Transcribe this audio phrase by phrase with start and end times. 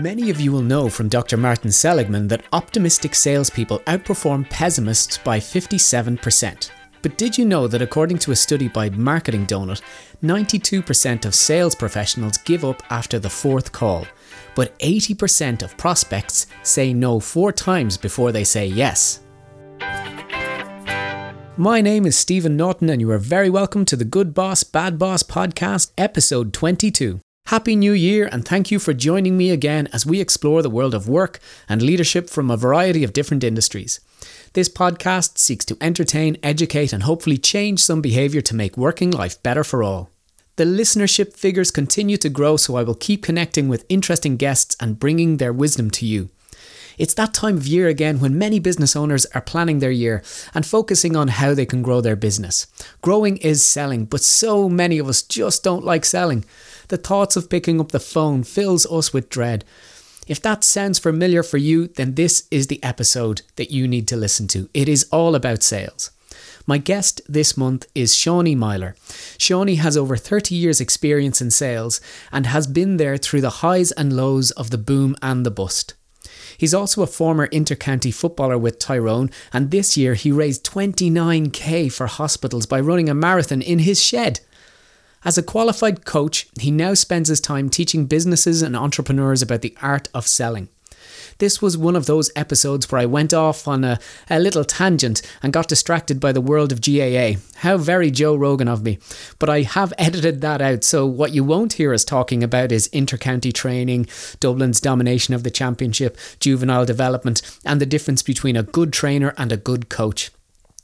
[0.00, 1.36] Many of you will know from Dr.
[1.36, 6.70] Martin Seligman that optimistic salespeople outperform pessimists by 57%.
[7.02, 9.82] But did you know that according to a study by Marketing Donut,
[10.22, 14.06] 92% of sales professionals give up after the fourth call,
[14.54, 19.18] but 80% of prospects say no four times before they say yes?
[21.56, 24.96] My name is Stephen Norton, and you are very welcome to the Good Boss, Bad
[24.96, 27.18] Boss podcast, episode 22.
[27.48, 30.92] Happy New Year, and thank you for joining me again as we explore the world
[30.92, 34.00] of work and leadership from a variety of different industries.
[34.52, 39.42] This podcast seeks to entertain, educate, and hopefully change some behaviour to make working life
[39.42, 40.10] better for all.
[40.56, 45.00] The listenership figures continue to grow, so I will keep connecting with interesting guests and
[45.00, 46.28] bringing their wisdom to you.
[46.98, 50.66] It's that time of year again when many business owners are planning their year and
[50.66, 52.66] focusing on how they can grow their business.
[53.00, 56.44] Growing is selling, but so many of us just don't like selling.
[56.88, 59.64] The thoughts of picking up the phone fills us with dread.
[60.26, 64.16] If that sounds familiar for you, then this is the episode that you need to
[64.16, 64.68] listen to.
[64.74, 66.10] It is all about sales.
[66.66, 68.94] My guest this month is Seanie Myler.
[69.38, 71.98] Seanie has over 30 years' experience in sales
[72.30, 75.94] and has been there through the highs and lows of the boom and the bust.
[76.58, 82.08] He's also a former intercounty footballer with Tyrone, and this year he raised 29k for
[82.08, 84.40] hospitals by running a marathon in his shed.
[85.24, 89.76] As a qualified coach, he now spends his time teaching businesses and entrepreneurs about the
[89.80, 90.68] art of selling.
[91.38, 95.22] This was one of those episodes where I went off on a, a little tangent
[95.40, 97.40] and got distracted by the world of GAA.
[97.58, 98.98] How very Joe Rogan of me.
[99.38, 102.88] But I have edited that out, so what you won't hear us talking about is
[102.88, 104.08] intercounty training,
[104.40, 109.52] Dublin's domination of the championship, juvenile development, and the difference between a good trainer and
[109.52, 110.32] a good coach.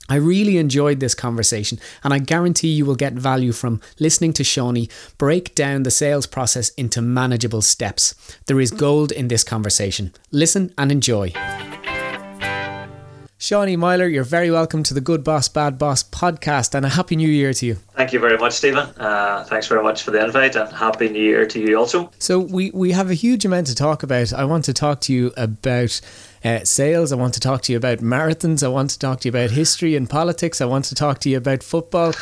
[0.08, 4.42] I really enjoyed this conversation, and I guarantee you will get value from listening to
[4.42, 8.14] Seanie break down the sales process into manageable steps.
[8.46, 10.12] There is gold in this conversation.
[10.30, 11.32] Listen and enjoy.
[13.38, 17.14] Seanie Myler, you're very welcome to the Good Boss, Bad Boss podcast, and a happy
[17.14, 17.74] new year to you.
[17.94, 18.88] Thank you very much, Stephen.
[18.96, 22.10] Uh, thanks very much for the invite, and happy new year to you also.
[22.18, 24.32] So, we, we have a huge amount to talk about.
[24.32, 26.00] I want to talk to you about
[26.44, 27.12] uh, sales.
[27.12, 28.62] I want to talk to you about marathons.
[28.62, 30.60] I want to talk to you about history and politics.
[30.60, 32.12] I want to talk to you about football.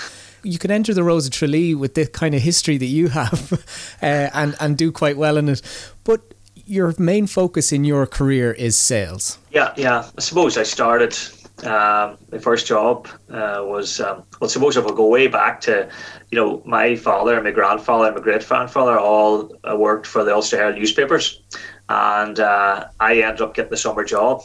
[0.43, 3.53] You can enter the Rose of Tralee with the kind of history that you have
[4.03, 5.63] uh, and, and do quite well in it.
[6.05, 6.35] But
[6.67, 9.39] your main focus in your career is sales.
[9.51, 10.09] Yeah, yeah.
[10.17, 11.17] I suppose I started.
[11.65, 14.49] Um, my first job uh, was um, well.
[14.49, 15.89] Suppose if I go way back to,
[16.31, 20.25] you know, my father and my grandfather and my great grandfather all uh, worked for
[20.25, 21.41] the Ulster Herald newspapers,
[21.93, 24.43] and uh, I ended up getting the summer job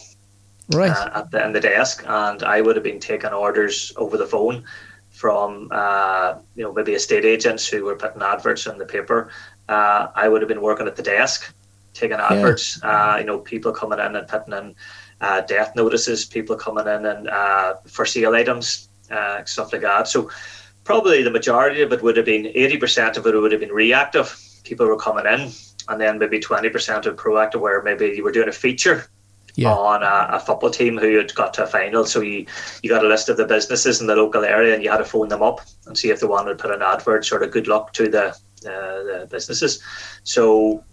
[0.74, 4.18] right uh, at the in the desk, and I would have been taking orders over
[4.18, 4.66] the phone
[5.12, 9.30] from uh, you know maybe estate agents who were putting adverts in the paper.
[9.70, 11.54] Uh, I would have been working at the desk,
[11.94, 12.80] taking adverts.
[12.84, 13.14] Yeah.
[13.14, 14.76] Uh, you know, people coming in and putting in
[15.22, 18.90] uh, death notices, people coming in and uh, for sale items,
[19.46, 20.08] stuff like that.
[20.10, 20.30] So
[20.84, 23.72] probably the majority of it would have been eighty percent of it would have been
[23.72, 24.28] reactive.
[24.66, 25.50] People were coming in
[25.90, 29.08] and then maybe 20% of proactive where maybe you were doing a feature
[29.58, 29.74] yeah.
[29.74, 32.06] on a, a, football team who had got to a final.
[32.06, 32.46] So you,
[32.84, 35.06] you got a list of the businesses in the local area and you had to
[35.06, 37.68] phone them up and see if they wanted to put an advert, sort of good
[37.68, 38.34] luck to the, uh,
[38.64, 39.82] the businesses.
[40.24, 40.84] So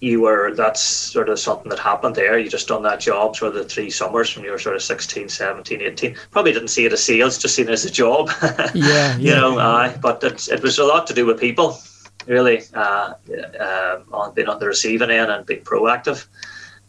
[0.00, 2.38] you were, that's sort of something that happened there.
[2.38, 5.28] You just done that job for the three summers from you were sort of 16,
[5.28, 6.16] 17, 18.
[6.30, 8.30] Probably didn't see it as sales, just seen it as a job.
[8.42, 8.70] Yeah.
[8.74, 11.78] yeah you know, uh, but it, it was a lot to do with people
[12.26, 13.14] really uh,
[13.60, 16.26] uh, on being on the receiving end and being proactive.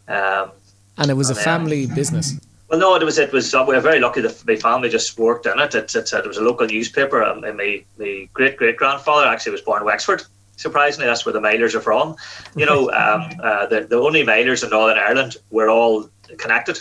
[0.07, 0.51] Um,
[0.97, 2.39] and it was and a family then, business.
[2.69, 3.17] Well, no, it was.
[3.17, 3.53] It was.
[3.53, 5.75] Uh, we were very lucky that my family just worked in it.
[5.75, 7.23] It, it, it was a local newspaper.
[7.23, 10.23] Um, and my my great great grandfather actually was born in Wexford.
[10.55, 12.15] Surprisingly, that's where the Mylers are from.
[12.55, 16.79] You know, um, uh, the the only Mylers in Northern Ireland were all connected.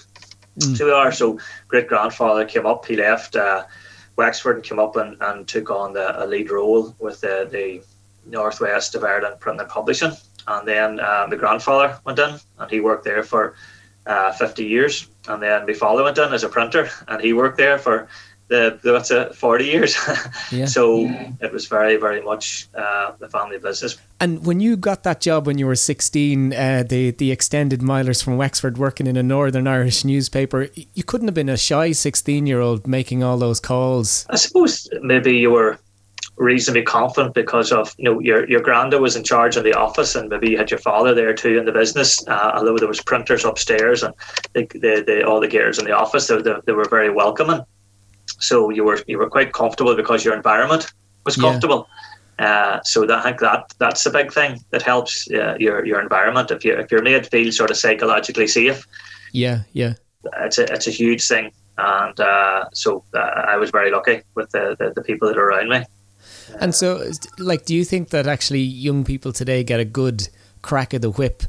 [0.59, 0.77] Mm.
[0.77, 1.13] So we are.
[1.13, 1.39] So
[1.69, 2.87] great grandfather came up.
[2.87, 3.37] He left.
[3.37, 3.65] Uh,
[4.17, 7.83] Wexford and came up and, and took on the, a lead role with the, the
[8.27, 10.13] northwest of Ireland printing and publishing.
[10.47, 13.55] And then uh, my grandfather went in and he worked there for
[14.07, 15.07] uh, 50 years.
[15.29, 18.09] And then my father went in as a printer and he worked there for
[18.53, 19.97] the that's it, 40 years.
[20.53, 20.67] yeah.
[20.67, 21.31] So yeah.
[21.41, 23.97] it was very, very much uh, the family business.
[24.21, 28.23] And when you got that job when you were 16, uh, the, the extended Mylers
[28.23, 32.47] from Wexford working in a Northern Irish newspaper, you couldn't have been a shy 16
[32.47, 34.27] year old making all those calls.
[34.29, 35.79] I suppose maybe you were
[36.37, 40.15] reasonably confident because of you know your your granda was in charge of the office
[40.15, 43.03] and maybe you had your father there too in the business uh, although there was
[43.03, 44.15] printers upstairs and
[44.55, 47.61] the, the, the all the gears in the office they, they, they, were very welcoming
[48.39, 50.93] so you were you were quite comfortable because your environment
[51.25, 51.87] was comfortable
[52.39, 56.01] Uh, so that, I think that that's a big thing that helps uh, your your
[56.01, 56.51] environment.
[56.51, 58.87] If you if you're made feel sort of psychologically safe,
[59.33, 59.95] yeah, yeah,
[60.41, 61.53] it's a it's a huge thing.
[61.79, 65.49] And uh, so uh, I was very lucky with the, the, the people that are
[65.51, 65.85] around me.
[66.61, 70.29] And so, like, do you think that actually young people today get a good
[70.63, 71.43] crack of the whip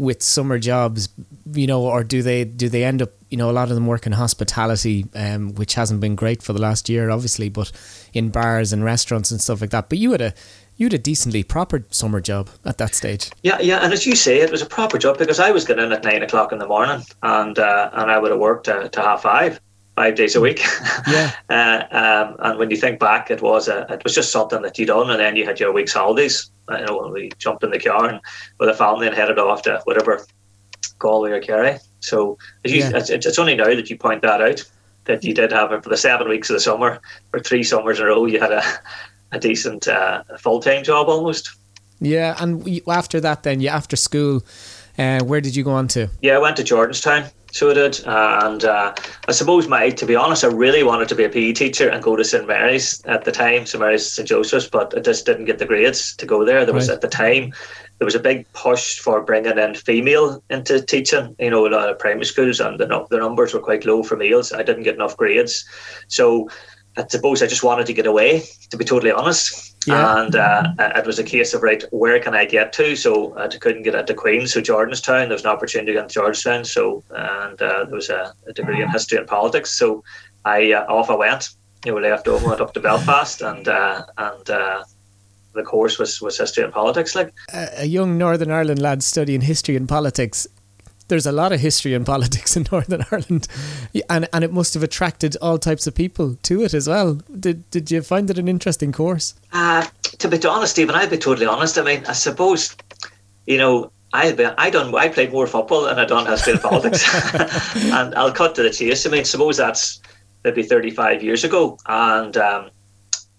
[0.00, 1.10] with summer jobs,
[1.52, 3.86] you know, or do they do they end up, you know, a lot of them
[3.86, 7.70] work in hospitality, um, which hasn't been great for the last year, obviously, but
[8.14, 9.90] in bars and restaurants and stuff like that.
[9.90, 10.34] But you had a
[10.78, 13.30] you had a decently proper summer job at that stage.
[13.42, 15.84] Yeah, yeah, and as you say, it was a proper job because I was getting
[15.84, 18.90] in at nine o'clock in the morning, and uh, and I would have worked to
[18.94, 19.60] half five
[19.96, 20.64] five days a week.
[21.08, 21.32] Yeah.
[21.48, 24.78] uh, um, and when you think back, it was a, it was just something that
[24.78, 26.50] you'd done, and then you had your week's holidays.
[26.68, 28.20] You know, when we jumped in the car and
[28.58, 30.24] with the family and headed off to whatever
[30.98, 31.78] Galway or Kerry.
[32.00, 32.92] So you, yeah.
[32.94, 34.62] it's, it's only now that you point that out
[35.06, 37.00] that you did have it for the seven weeks of the summer
[37.32, 38.26] or three summers in a row.
[38.26, 38.62] You had a
[39.32, 41.50] a decent uh, full time job almost.
[42.00, 44.42] Yeah, and after that, then you after school,
[44.98, 46.08] uh, where did you go on to?
[46.22, 47.30] Yeah, I went to Jordanstown.
[47.52, 48.94] So I did, and uh,
[49.26, 52.00] I suppose my to be honest, I really wanted to be a PE teacher and
[52.00, 55.46] go to St Mary's at the time, St Mary's St Joseph's, but I just didn't
[55.46, 56.64] get the grades to go there.
[56.64, 56.94] There was right.
[56.94, 57.52] at the time
[57.98, 61.34] there was a big push for bringing in female into teaching.
[61.38, 64.16] You know, a lot of primary schools, and the the numbers were quite low for
[64.16, 64.52] males.
[64.52, 65.64] I didn't get enough grades,
[66.08, 66.48] so
[66.96, 68.44] I suppose I just wanted to get away.
[68.70, 70.22] To be totally honest, yeah.
[70.22, 72.96] And uh, it was a case of, right, where can I get to?
[72.96, 76.66] So I couldn't get into Queen's, so Jordanstown, there was an opportunity in Jordanstown.
[76.66, 79.70] So, and uh, there was a, a, degree in history and politics.
[79.70, 80.04] So
[80.44, 81.50] I uh, off I went.
[81.86, 84.84] You know, left home, went up to Belfast, and uh, and uh,
[85.54, 87.14] the course was, was history and politics.
[87.14, 90.46] Like a young Northern Ireland lad studying history and politics
[91.10, 93.46] there's a lot of history and politics in Northern Ireland,
[94.08, 97.20] and and it must have attracted all types of people to it as well.
[97.38, 99.34] Did did you find it an interesting course?
[99.52, 99.86] Uh,
[100.18, 101.76] to be honest, Stephen, I'll be totally honest.
[101.76, 102.74] I mean, I suppose,
[103.46, 106.62] you know, I been, I done I played more football than I done history and
[106.62, 107.04] politics,
[107.92, 109.06] and I'll cut to the chase.
[109.06, 110.00] I mean, suppose that's
[110.44, 112.70] maybe 35 years ago, and um,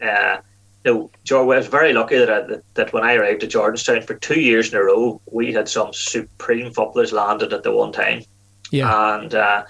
[0.02, 0.38] uh,
[0.84, 4.04] you know, I was very lucky that, I, that, that when I arrived at Jordanstown
[4.04, 7.92] for two years in a row, we had some supreme footballers landed at the one
[7.92, 8.24] time.
[8.72, 9.20] Yeah.
[9.20, 9.66] And uh,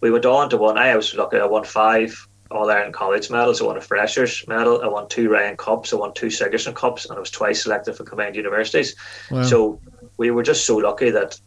[0.00, 0.78] we went on to one.
[0.78, 1.38] I was lucky.
[1.38, 2.16] I won five
[2.50, 3.60] All Ireland College medals.
[3.60, 4.82] I won a Freshers medal.
[4.82, 5.92] I won two Ryan Cups.
[5.92, 8.94] I won two Sigerson Cups, and I was twice selected for combined universities.
[9.30, 9.42] Wow.
[9.42, 9.80] So
[10.16, 11.38] we were just so lucky that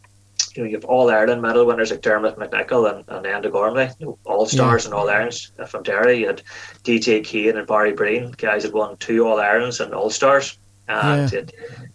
[0.58, 3.90] you know, you have All Ireland medal winners like Dermot McNicholl and, and Enda Gormley,
[4.00, 4.88] you know, All Stars yeah.
[4.88, 6.18] and All Irons from Derry.
[6.18, 6.42] You had
[6.82, 10.58] DJ Kane and Barry Breen, guys had won two All Irons and All Stars.
[10.88, 11.42] And yeah.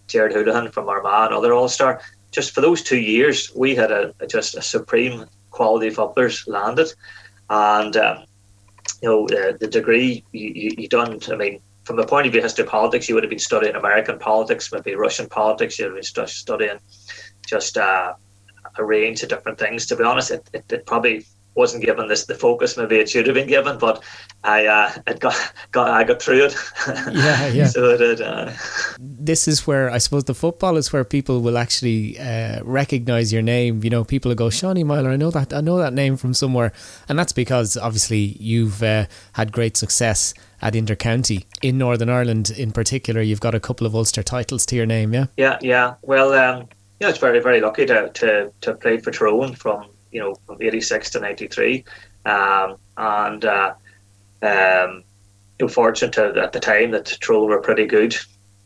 [0.06, 2.00] Jared Houlihan from Armagh, another All Star.
[2.30, 6.46] Just for those two years, we had a, a just a supreme quality of footballers
[6.46, 6.90] landed.
[7.50, 8.24] And, um,
[9.02, 12.32] you know, uh, the degree you, you, you done, I mean, from the point of
[12.32, 15.84] view of history politics, you would have been studying American politics, maybe Russian politics, you
[15.84, 16.78] would have been studying
[17.46, 18.14] just uh,
[18.76, 19.86] a range of different things.
[19.86, 21.24] To be honest, it, it, it probably
[21.54, 24.02] wasn't given this the focus maybe it should have been given, but
[24.42, 26.56] I uh, it got got I got through it.
[27.14, 27.66] Yeah, yeah.
[27.66, 28.20] so did.
[28.20, 28.52] Uh,
[28.98, 33.42] this is where I suppose the football is where people will actually uh, recognize your
[33.42, 33.82] name.
[33.84, 36.34] You know, people will go, Seanie Myler, I know that I know that name from
[36.34, 36.72] somewhere,
[37.08, 42.50] and that's because obviously you've uh, had great success at Intercounty in Northern Ireland.
[42.50, 45.14] In particular, you've got a couple of Ulster titles to your name.
[45.14, 45.26] Yeah.
[45.36, 45.94] Yeah, yeah.
[46.02, 46.32] Well.
[46.32, 46.68] Um,
[47.00, 50.58] yeah, it's very very lucky to to to play for Tyrone from you know from
[50.60, 51.84] '86 to '93,
[52.24, 53.74] um, and uh,
[54.42, 55.04] um,
[55.58, 58.16] you know, fortunate to, at the time that Tyrone were pretty good.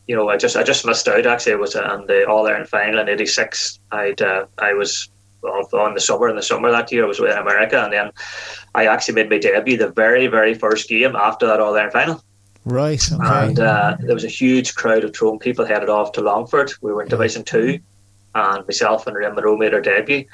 [0.06, 1.26] You know, I just I just missed out.
[1.26, 3.78] Actually, it was on the All Ireland final in '86.
[3.92, 5.08] I'd uh, I was
[5.42, 7.04] on the summer in the summer that year.
[7.04, 8.10] I was in America, and then
[8.74, 12.22] I actually made my debut the very very first game after that All Ireland final.
[12.64, 13.02] Right.
[13.10, 13.46] Okay.
[13.46, 16.72] And uh, there was a huge crowd of Tyrone people headed off to Longford.
[16.82, 17.78] We were in Division Two,
[18.38, 20.24] and myself and Ray Monroe made our debut,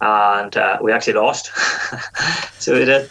[0.00, 1.50] and uh, we actually lost.
[2.58, 3.10] so we did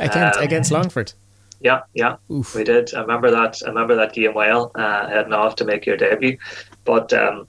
[0.00, 1.12] against um, against Longford.
[1.60, 2.54] Yeah, yeah, Oof.
[2.54, 2.94] we did.
[2.94, 3.58] I remember that.
[3.64, 6.38] I remember that game well, uh, heading off to make your debut.
[6.84, 7.46] But um,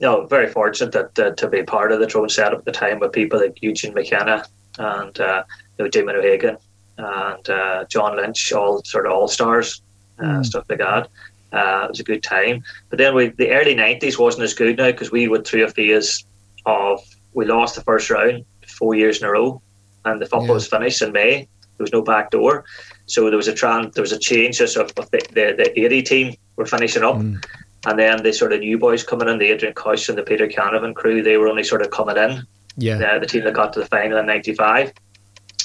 [0.00, 2.72] you know, very fortunate that uh, to be part of the Tyrone setup at the
[2.72, 4.44] time with people like Eugene McKenna
[4.78, 5.44] and uh,
[5.78, 6.56] you know Damian O'Hagan
[6.96, 9.82] and uh, John Lynch, all sort of all stars,
[10.18, 10.44] mm.
[10.44, 11.08] stuff like that.
[11.54, 12.62] Uh, it was a good time.
[12.90, 15.70] But then we, the early 90s wasn't as good now because we went through a
[15.70, 16.24] phase
[16.66, 17.00] of
[17.32, 19.62] we lost the first round four years in a row
[20.04, 20.54] and the football yeah.
[20.54, 21.48] was finished in May.
[21.76, 22.64] There was no back door.
[23.06, 26.02] So there was a trans, there was a change of, of the, the, the 80
[26.02, 27.16] team were finishing up.
[27.16, 27.44] Mm.
[27.86, 30.48] And then the sort of new boys coming in, the Adrian Cush and the Peter
[30.48, 32.46] Canavan crew, they were only sort of coming in.
[32.76, 32.96] Yeah.
[32.96, 34.92] The, the team that got to the final in 95.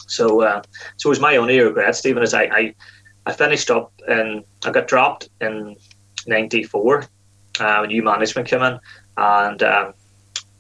[0.08, 0.62] So, uh,
[0.98, 2.76] so it was my only regret, Stephen, is I, I
[3.30, 5.78] I finished up and I got dropped in
[6.28, 7.06] '94
[7.60, 8.80] uh, new management came in,
[9.18, 9.94] and um,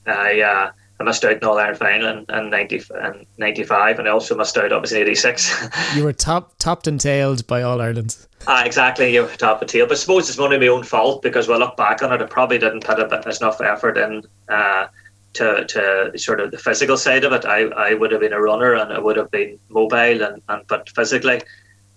[0.06, 4.08] I uh, I missed out in All Ireland final in, in, 90, in 95 and
[4.08, 5.70] I also missed out obviously in 86.
[5.96, 8.18] you were top, topped and tailed by All Ireland.
[8.46, 9.86] Uh, exactly, you were top and tail.
[9.86, 12.22] But I suppose it's of my own fault because when I look back on it,
[12.22, 14.88] I probably didn't put a bit, enough effort in uh,
[15.36, 17.46] to, to sort of the physical side of it.
[17.46, 20.68] I, I would have been a runner and I would have been mobile, and, and
[20.68, 21.42] but physically,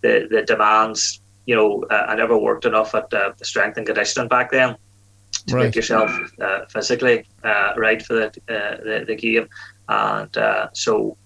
[0.02, 3.87] the, the demands, you know, uh, I never worked enough at uh, the strength and
[3.87, 4.76] conditioning back then
[5.47, 5.64] to right.
[5.64, 9.49] make yourself uh, physically uh, right for the, uh, the, the game,
[9.88, 11.16] and uh, so.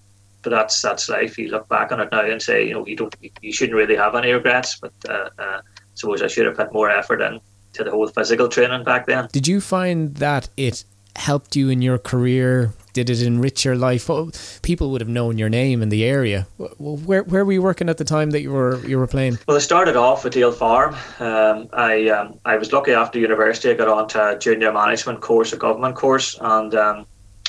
[0.43, 1.37] But that's that's life.
[1.37, 3.97] You look back on it now and say, you know, you don't, you shouldn't really
[3.97, 4.79] have any regrets.
[4.79, 5.61] But uh, uh,
[5.95, 7.41] suppose I should have put more effort in
[7.73, 9.27] to the whole physical training back then.
[9.31, 10.85] Did you find that it
[11.17, 12.71] helped you in your career
[13.03, 14.09] did it enrich your life?
[14.61, 16.47] People would have known your name in the area.
[16.57, 19.37] Where, where were you working at the time that you were you were playing?
[19.47, 20.95] Well, I started off at Dale Farm.
[21.19, 23.69] Um, I um, I was lucky after university.
[23.69, 27.05] I got onto a junior management course, a government course, and um,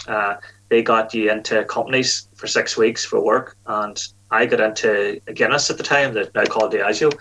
[0.07, 0.37] uh,
[0.69, 3.57] they got you into companies for six weeks for work.
[3.67, 4.01] And
[4.31, 7.13] I got into Guinness at the time, that now called Diageo,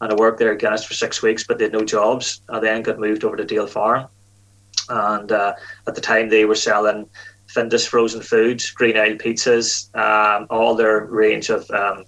[0.00, 2.40] and I worked there at Guinness for six weeks, but they had no jobs.
[2.48, 4.06] I then got moved over to Dale Farm,
[4.88, 5.54] and uh,
[5.86, 7.08] at the time they were selling
[7.54, 12.04] Findus frozen foods, Green Isle pizzas, um, all their range of um,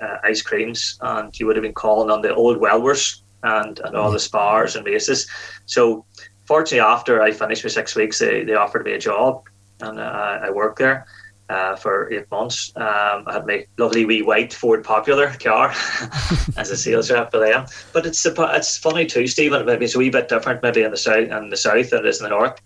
[0.00, 3.96] uh, ice creams, and you would have been calling on the old Wellworths and, and
[3.96, 5.28] all the spars and bases.
[5.66, 6.04] So,
[6.46, 9.44] fortunately, after I finished my six weeks, they, they offered me a job,
[9.80, 11.06] and uh, I worked there.
[11.50, 15.68] Uh, for eight months, um, I had my lovely wee white Ford Popular car
[16.56, 17.66] as a sales rep for them.
[17.92, 19.66] But it's it's funny too, Stephen.
[19.66, 22.06] Maybe it's a wee bit different, maybe in the south and the south than it
[22.06, 22.58] is in the north.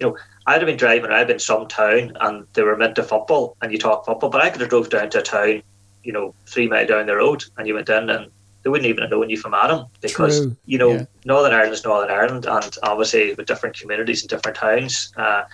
[0.00, 3.02] You know, I'd have been driving around in some town and they were meant to
[3.02, 5.62] football and you talk football, but I could have drove down to a town,
[6.02, 8.30] you know, three mile down the road and you went in and
[8.62, 10.56] they wouldn't even have known you from Adam because True.
[10.66, 11.04] you know yeah.
[11.24, 15.44] Northern Ireland is Northern Ireland and obviously with different communities and different towns, uh,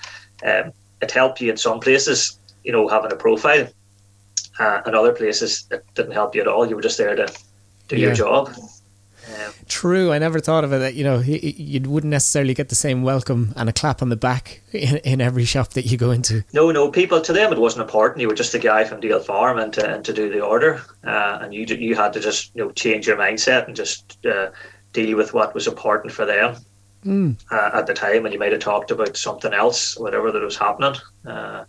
[0.45, 3.66] um, it helped you in some places, you know, having a profile.
[4.61, 6.68] Uh, and other places it didn't help you at all.
[6.68, 7.33] You were just there to
[7.87, 8.07] do yeah.
[8.07, 8.52] your job.
[9.68, 10.78] True, I never thought of it.
[10.78, 14.16] That you know, you wouldn't necessarily get the same welcome and a clap on the
[14.16, 16.44] back in, in every shop that you go into.
[16.52, 18.20] No, no, people to them it wasn't important.
[18.20, 20.82] You were just a guy from Dale Farm and to, and to do the order,
[21.04, 24.50] uh, and you you had to just you know change your mindset and just uh,
[24.92, 26.56] deal with what was important for them.
[27.06, 27.37] Mm.
[27.52, 30.56] Uh, at the time, and you might have talked about something else, whatever that was
[30.56, 31.00] happening.
[31.25, 31.64] Uh,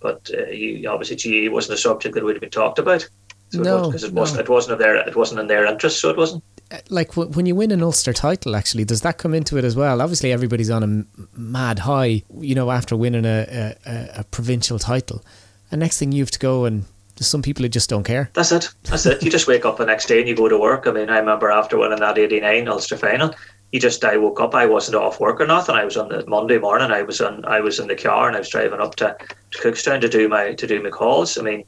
[0.00, 3.08] but uh, you, obviously, GAA wasn't a subject that would have been talked about.
[3.50, 4.20] So no, because it, was, it, no.
[4.20, 6.44] wasn't, it wasn't their, it wasn't in their interest, so it wasn't
[6.90, 10.02] like when you win an Ulster title, actually, does that come into it as well?
[10.02, 15.24] Obviously, everybody's on a mad high, you know, after winning a, a, a provincial title.
[15.70, 16.84] And next thing you have to go and
[17.20, 18.30] some people who just don't care.
[18.34, 18.68] That's it.
[18.84, 19.22] That's it.
[19.22, 20.86] You just wake up the next day and you go to work.
[20.86, 23.34] I mean, I remember after winning that 89 Ulster final,
[23.72, 24.54] you just I woke up.
[24.54, 25.74] I wasn't off work or nothing.
[25.74, 26.90] I was on the Monday morning.
[26.90, 27.44] I was on.
[27.44, 29.16] I was in the car and I was driving up to,
[29.50, 31.36] to Cookstown to do my to do my calls.
[31.38, 31.64] I mean,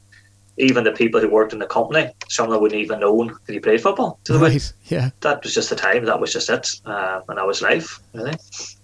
[0.57, 3.53] even the people who worked in the company, some of them wouldn't even known that
[3.53, 4.19] he played football.
[4.25, 4.53] To the right.
[4.53, 4.59] Way.
[4.95, 5.09] Yeah.
[5.21, 6.05] That was just the time.
[6.05, 6.67] That was just it.
[6.85, 8.35] Uh, and that was life, really.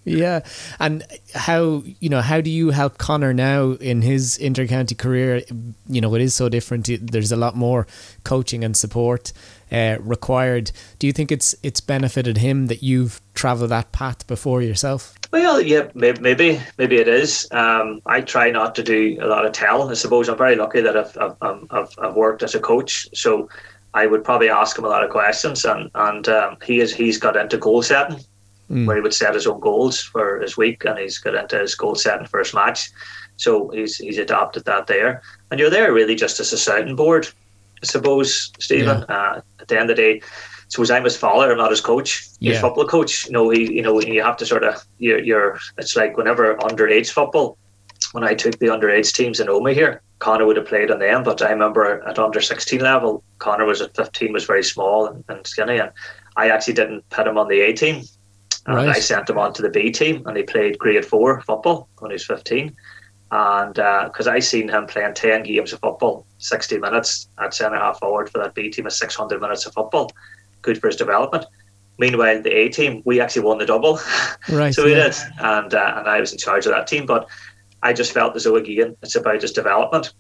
[0.05, 0.41] Yeah.
[0.79, 1.05] And
[1.35, 5.43] how, you know, how do you help Connor now in his intercounty career?
[5.87, 6.89] You know, it is so different.
[7.11, 7.85] There's a lot more
[8.23, 9.33] coaching and support
[9.71, 10.71] uh, required.
[10.99, 15.13] Do you think it's it's benefited him that you've travelled that path before yourself?
[15.31, 17.47] Well, yeah, maybe maybe it is.
[17.51, 19.89] Um, I try not to do a lot of tell.
[19.89, 23.49] I suppose I'm very lucky that I've I've, I've, I've worked as a coach, so
[23.93, 27.17] I would probably ask him a lot of questions, and and um, he is he's
[27.17, 28.19] got into goal setting,
[28.69, 28.85] mm.
[28.85, 31.75] where he would set his own goals for his week, and he's got into his
[31.75, 32.89] goal setting for his match.
[33.37, 35.21] So he's he's adopted that there,
[35.51, 37.27] and you're there really just as a sounding board,
[37.83, 39.05] I suppose, Stephen.
[39.07, 39.15] Yeah.
[39.15, 40.21] Uh, at the end of the day
[40.69, 42.53] suppose I'm his father, I'm not his coach, yeah.
[42.53, 43.25] his football coach.
[43.25, 46.55] You know, he, you know, you have to sort of, you're, you're, it's like whenever
[46.57, 47.57] underage football,
[48.11, 51.23] when I took the underage teams in Omagh here, Connor would have played on them,
[51.23, 55.23] but I remember at under 16 level, Connor was at 15, was very small and,
[55.29, 55.91] and skinny, and
[56.35, 58.03] I actually didn't put him on the A team.
[58.65, 58.89] And right.
[58.89, 62.11] I sent him on to the B team, and he played grade four football when
[62.11, 62.75] he was 15.
[63.29, 67.77] And because uh, I seen him playing 10 games of football, 60 minutes at centre
[67.77, 70.11] half forward for that B team, is 600 minutes of football
[70.61, 71.45] good for his development.
[71.97, 73.99] Meanwhile, the A team, we actually won the double.
[74.49, 74.73] Right.
[74.73, 75.09] so we yeah.
[75.09, 75.15] did.
[75.39, 77.05] And, uh, and I was in charge of that team.
[77.05, 77.27] But
[77.83, 80.13] I just felt as though, again, it's about his development.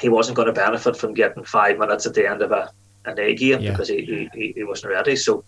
[0.00, 2.70] He wasn't going to benefit from getting five minutes at the end of a,
[3.06, 3.70] an A game yeah.
[3.70, 5.16] because he, he, he wasn't ready.
[5.16, 5.44] So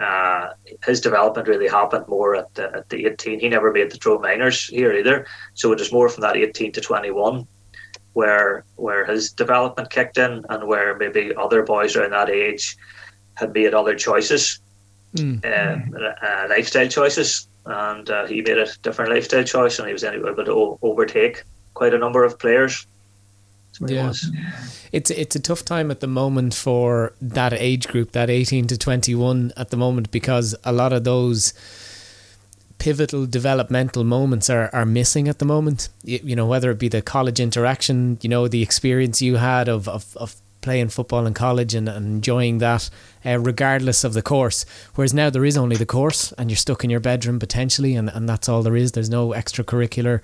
[0.00, 0.50] uh,
[0.84, 3.40] his development really happened more at the, at the 18.
[3.40, 5.26] He never made the Tyrone minors here either.
[5.54, 7.46] So it was more from that 18 to 21
[8.12, 12.76] where where his development kicked in and where maybe other boys around that age
[13.34, 14.60] had made other choices
[15.14, 15.44] mm.
[15.44, 20.44] uh, lifestyle choices, and uh, he made a different lifestyle choice, and he was able
[20.44, 22.86] to overtake quite a number of players.
[23.80, 24.12] Yeah.
[24.92, 28.78] It's it's a tough time at the moment for that age group, that 18 to
[28.78, 31.52] 21 at the moment because a lot of those
[32.78, 35.88] pivotal developmental moments are, are missing at the moment.
[36.02, 39.68] You, you know, whether it be the college interaction, you know, the experience you had
[39.68, 42.88] of, of, of playing football in college and, and enjoying that,
[43.24, 44.64] uh, regardless of the course.
[44.94, 48.08] Whereas now there is only the course, and you're stuck in your bedroom potentially, and,
[48.08, 48.92] and that's all there is.
[48.92, 50.22] There's no extracurricular.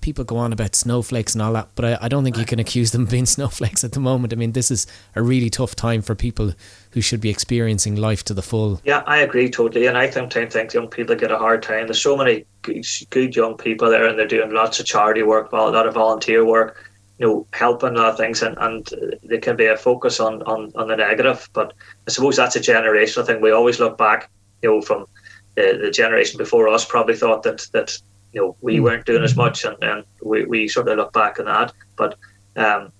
[0.00, 2.58] People go on about snowflakes and all that, but I, I don't think you can
[2.58, 4.32] accuse them of being snowflakes at the moment.
[4.32, 6.54] I mean, this is a really tough time for people
[6.92, 8.80] who should be experiencing life to the full.
[8.84, 11.86] Yeah, I agree totally, and I sometimes think young people get a hard time.
[11.86, 15.52] There's so many good, good young people there, and they're doing lots of charity work,
[15.52, 16.91] a lot of volunteer work
[17.22, 20.42] you know, helping a lot of things, and, and there can be a focus on,
[20.42, 21.48] on, on the negative.
[21.52, 21.72] But
[22.08, 23.40] I suppose that's a generational thing.
[23.40, 24.28] We always look back,
[24.60, 25.06] you know, from
[25.54, 27.96] the, the generation before us probably thought that that
[28.32, 28.82] you know we mm.
[28.82, 31.72] weren't doing as much, and, and we, we sort of look back on that.
[31.94, 32.18] But
[32.56, 32.90] um,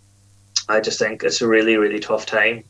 [0.68, 2.62] I just think it's a really really tough time,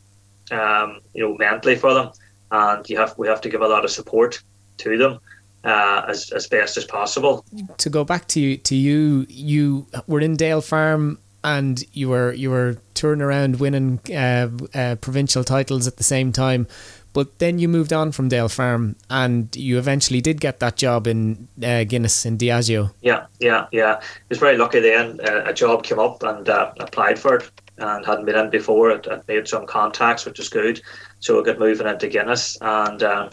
[0.49, 2.09] um, you know, mentally for them,
[2.49, 4.41] and you have we have to give a lot of support
[4.77, 5.19] to them.
[5.65, 7.45] Uh, as, as best as possible.
[7.77, 12.33] To go back to you, to you, you were in Dale Farm and you were
[12.33, 16.67] you were touring around winning uh, uh, provincial titles at the same time.
[17.13, 21.05] But then you moved on from Dale Farm, and you eventually did get that job
[21.05, 22.91] in uh, Guinness in Diageo.
[23.01, 23.99] Yeah, yeah, yeah.
[24.01, 25.19] I was very lucky then.
[25.21, 28.89] Uh, a job came up and uh, applied for it, and hadn't been in before.
[28.89, 30.81] It, made some contacts, which was good.
[31.19, 33.29] So I got moving into Guinness, and um,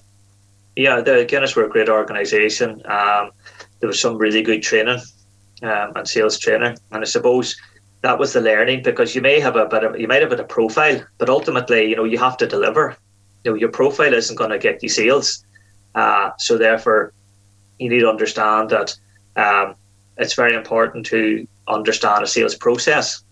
[0.76, 2.82] yeah, the Guinness were a great organisation.
[2.84, 3.30] Um,
[3.80, 5.00] there was some really good training
[5.62, 7.56] um, and sales training, and I suppose
[8.02, 10.44] that was the learning because you may have a bit of you might have a
[10.44, 12.96] profile, but ultimately, you know, you have to deliver.
[13.44, 15.44] You know, your profile isn't going to get you sales.
[15.94, 17.12] Uh, so therefore,
[17.78, 18.96] you need to understand that
[19.36, 19.74] um,
[20.16, 23.22] it's very important to understand a sales process.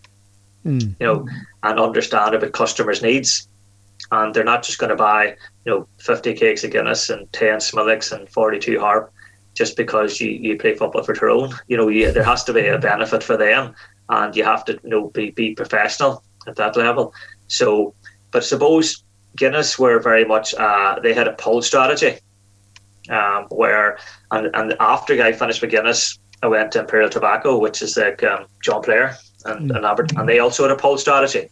[0.66, 0.97] Mm.
[1.01, 1.29] You know,
[1.62, 3.49] and understand about customers' needs.
[4.11, 7.59] And they're not just going to buy, you know, 50 cakes of Guinness and 10
[7.59, 9.12] Smithwicks and 42 Harp
[9.55, 11.53] just because you, you play football for Tyrone.
[11.66, 13.75] You know, you, there has to be a benefit for them
[14.09, 17.12] and you have to you know be, be professional at that level.
[17.49, 17.94] So,
[18.31, 19.03] but suppose
[19.37, 22.18] Guinness were very much uh, they had a pull strategy,
[23.11, 23.99] um, where
[24.31, 28.23] and, and after I finished with Guinness, I went to Imperial Tobacco, which is like
[28.23, 29.77] um, John Player and, mm.
[29.77, 31.49] and Albert, and they also had a pull strategy,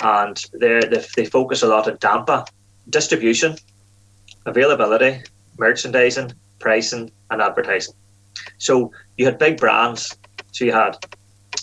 [0.00, 0.80] and they
[1.16, 2.44] they focus a lot on damper
[2.90, 3.56] distribution,
[4.46, 5.22] availability,
[5.58, 7.94] merchandising, pricing, and advertising.
[8.58, 10.16] So you had big brands.
[10.52, 10.96] So you had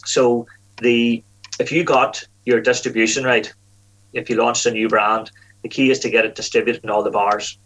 [0.06, 0.45] so
[0.82, 1.23] the
[1.60, 3.51] if you got your distribution right,
[4.13, 5.32] if you launched a new brand,
[5.63, 7.58] the key is to get it distributed in all the bars.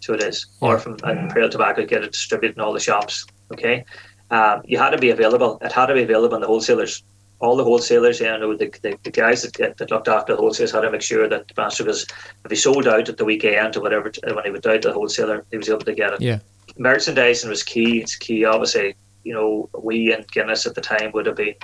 [0.00, 3.26] So it is, or from Imperial Tobacco, get it distributed in all the shops.
[3.52, 3.84] Okay,
[4.30, 5.58] um, you had to be available.
[5.60, 7.02] It had to be available in the wholesalers.
[7.40, 10.72] All the wholesalers, you know, the, the, the guys that, that looked after the wholesalers
[10.72, 12.06] had to make sure that the master was,
[12.44, 14.94] if he sold out at the weekend or whatever, when he went out to the
[14.94, 16.20] wholesaler, he was able to get it.
[16.20, 16.40] Yeah.
[16.76, 18.02] Merchandising was key.
[18.02, 18.94] It's key, obviously.
[19.24, 21.54] You know, we in Guinness at the time would have been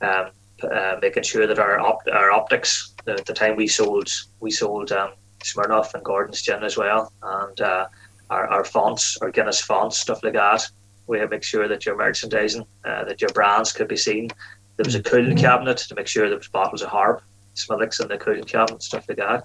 [0.00, 0.30] um,
[0.62, 4.08] uh, making sure that our op- our optics, the, the time we sold
[4.40, 7.86] we sold um, Smirnoff and Gordon's gin as well, and uh,
[8.30, 10.66] our, our fonts, our Guinness fonts, stuff like that.
[11.06, 14.30] We had to make sure that your merchandising, uh, that your brands could be seen.
[14.76, 17.22] There was a cooling cabinet to make sure there was bottles of Harp,
[17.54, 19.44] Smithwicks in the cooling cabinet, stuff like that.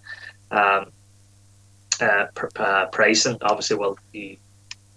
[0.52, 0.92] Um,
[2.02, 4.38] uh, pr- uh, pricing, obviously, well, you,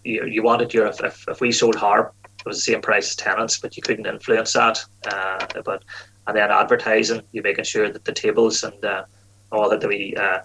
[0.04, 3.16] you, you wanted your if, if we sold Harp, it was the same price as
[3.16, 4.84] Tennent's, but you couldn't influence that.
[5.06, 5.84] Uh, but
[6.26, 9.04] and then advertising, you're making sure that the tables and uh,
[9.52, 10.38] all of the uh,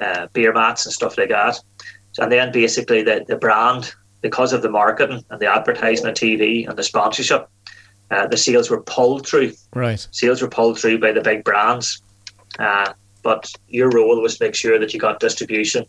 [0.00, 1.58] uh, beer mats and stuff like that.
[2.18, 6.68] And then basically the, the brand, because of the marketing and the advertising on TV
[6.68, 7.48] and the sponsorship,
[8.10, 9.52] uh, the sales were pulled through.
[9.74, 10.06] Right.
[10.10, 12.02] Sales were pulled through by the big brands.
[12.58, 15.84] Uh, but your role was to make sure that you got distribution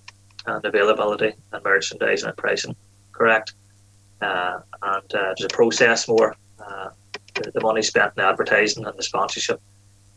[0.45, 2.75] and availability and merchandising and pricing
[3.19, 3.53] correct
[4.21, 6.35] and uh, there's a process more.
[6.59, 6.89] Uh,
[7.35, 9.61] the, the, money spent in advertising and the sponsorship,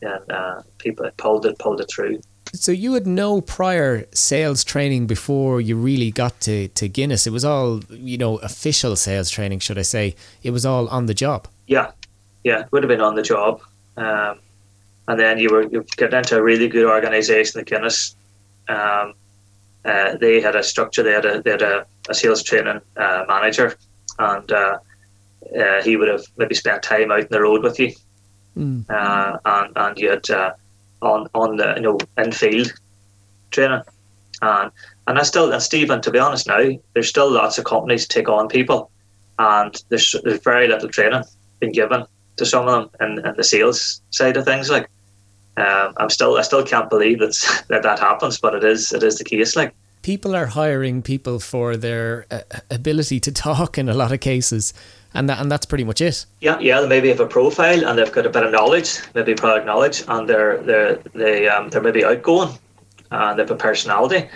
[0.00, 2.20] and uh, people pulled it pulled it through.
[2.54, 7.26] So you had no prior sales training before you really got to, to Guinness.
[7.26, 10.16] It was all you know official sales training, should I say?
[10.42, 11.48] It was all on the job.
[11.66, 11.92] Yeah,
[12.44, 13.62] yeah, it would have been on the job.
[13.96, 14.38] Um,
[15.08, 18.16] and then you were you get into a really good organisation, the Guinness.
[18.68, 19.14] Um,
[19.84, 21.02] uh, they had a structure.
[21.02, 23.76] They had a they had a, a sales training uh, manager
[24.18, 24.78] and uh,
[25.58, 27.92] uh, he would have maybe spent time out in the road with you,
[28.56, 28.84] mm.
[28.90, 30.52] uh, and and you had uh,
[31.00, 32.72] on on the you know in field
[33.50, 33.82] training,
[34.42, 34.70] and
[35.06, 38.28] And I still, and Stephen, to be honest now, there's still lots of companies take
[38.28, 38.90] on people,
[39.38, 41.24] and there's there's very little training
[41.60, 44.70] being given to some of them in, in the sales side of things.
[44.70, 44.88] Like,
[45.56, 49.02] um, I'm still, I still can't believe that that that happens, but it is, it
[49.02, 49.56] is the case.
[49.56, 54.20] Like, people are hiring people for their uh, ability to talk in a lot of
[54.20, 54.74] cases
[55.14, 56.24] and that and that's pretty much it.
[56.40, 56.80] Yeah, yeah.
[56.80, 60.02] They maybe have a profile and they've got a bit of knowledge, maybe product knowledge,
[60.08, 62.58] and they're they're they um they're maybe outgoing
[63.10, 64.28] and they have a personality,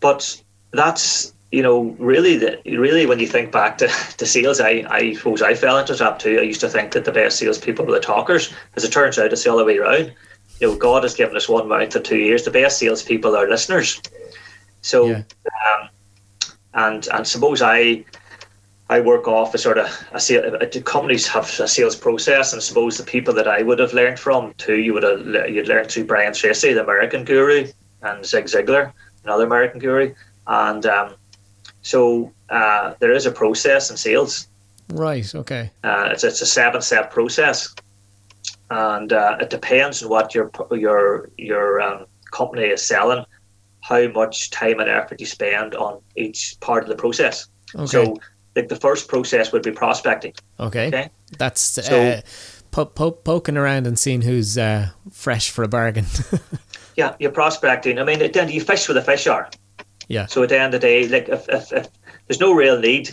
[0.00, 0.40] but
[0.72, 5.14] that's you know really the, really when you think back to, to sales, I I
[5.14, 6.38] suppose I fell into that too.
[6.38, 8.52] I used to think that the best salespeople were the talkers.
[8.74, 10.12] As it turns out, it's the other way around.
[10.60, 12.44] You know, God has given us one mouth and two ears.
[12.44, 14.00] The best salespeople are listeners.
[14.86, 15.22] So, yeah.
[15.66, 15.88] um,
[16.74, 18.04] and and suppose I
[18.88, 20.44] I work off a sort of a sale.
[20.84, 24.54] Companies have a sales process, and suppose the people that I would have learned from
[24.58, 27.66] too, you would have you'd learned through Brian Tracy, the American guru,
[28.02, 28.92] and Zig Ziglar,
[29.24, 30.14] another American guru,
[30.46, 31.14] and um,
[31.82, 34.46] so uh, there is a process in sales.
[34.92, 35.34] Right.
[35.34, 35.68] Okay.
[35.82, 37.74] Uh, it's it's a seven step process,
[38.70, 43.24] and uh, it depends on what your your your um, company is selling,
[43.86, 47.46] how much time and effort you spend on each part of the process.
[47.74, 47.86] Okay.
[47.86, 48.16] So
[48.56, 50.32] like the first process would be prospecting.
[50.58, 50.88] Okay.
[50.88, 51.10] Okay.
[51.38, 52.20] That's so, uh,
[52.72, 56.06] po- po- poking around and seeing who's uh, fresh for a bargain.
[56.96, 57.98] yeah, you're prospecting.
[58.00, 59.48] I mean, at the end, you fish where the fish are.
[60.08, 60.26] Yeah.
[60.26, 61.88] So at the end of the day, like if, if, if
[62.26, 63.10] there's no real need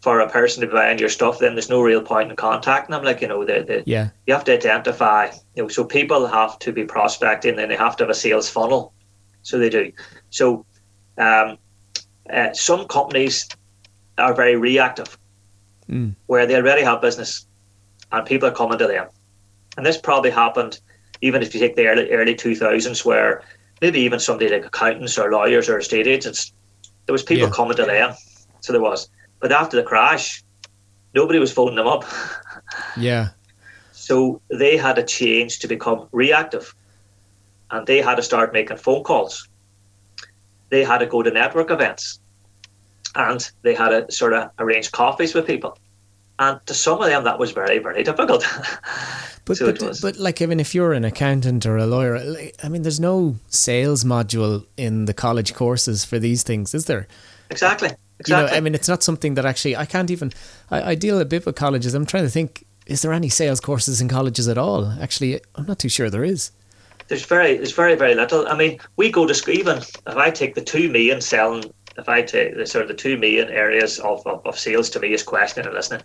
[0.00, 2.92] for a person to be buying your stuff, then there's no real point in contacting
[2.92, 3.04] them.
[3.04, 5.30] Like you know, the, the yeah, you have to identify.
[5.54, 8.50] You know, so people have to be prospecting, and they have to have a sales
[8.50, 8.92] funnel.
[9.42, 9.92] So they do.
[10.36, 10.66] So
[11.16, 11.56] um,
[12.30, 13.48] uh, some companies
[14.18, 15.16] are very reactive,
[15.88, 16.14] mm.
[16.26, 17.46] where they already have business
[18.12, 19.08] and people are coming to them.
[19.76, 20.80] And this probably happened
[21.22, 23.42] even if you take the early early two thousands, where
[23.80, 26.52] maybe even somebody like accountants or lawyers or estate agents,
[27.06, 27.54] there was people yeah.
[27.54, 28.14] coming to them.
[28.60, 29.08] So there was.
[29.40, 30.42] But after the crash,
[31.14, 32.04] nobody was phoning them up.
[32.96, 33.28] Yeah.
[33.92, 36.74] So they had a change to become reactive.
[37.70, 39.48] And they had to start making phone calls.
[40.68, 42.20] They had to go to network events
[43.14, 45.78] and they had to sort of arrange coffees with people.
[46.38, 48.44] And to some of them, that was very, very difficult.
[49.46, 52.68] but, so but, but, like, even if you're an accountant or a lawyer, like, I
[52.68, 57.08] mean, there's no sales module in the college courses for these things, is there?
[57.50, 57.90] Exactly.
[58.18, 58.44] Exactly.
[58.44, 60.32] You know, I mean, it's not something that actually I can't even.
[60.70, 61.92] I, I deal a bit with colleges.
[61.92, 64.90] I'm trying to think: is there any sales courses in colleges at all?
[65.00, 66.50] Actually, I'm not too sure there is.
[67.08, 68.46] There's very, there's very, very little.
[68.48, 69.54] I mean, we go to school.
[69.54, 72.94] Even if I take the two million selling if I take the sort of the
[72.94, 76.02] two main areas of, of, of sales to me is questioning and listening.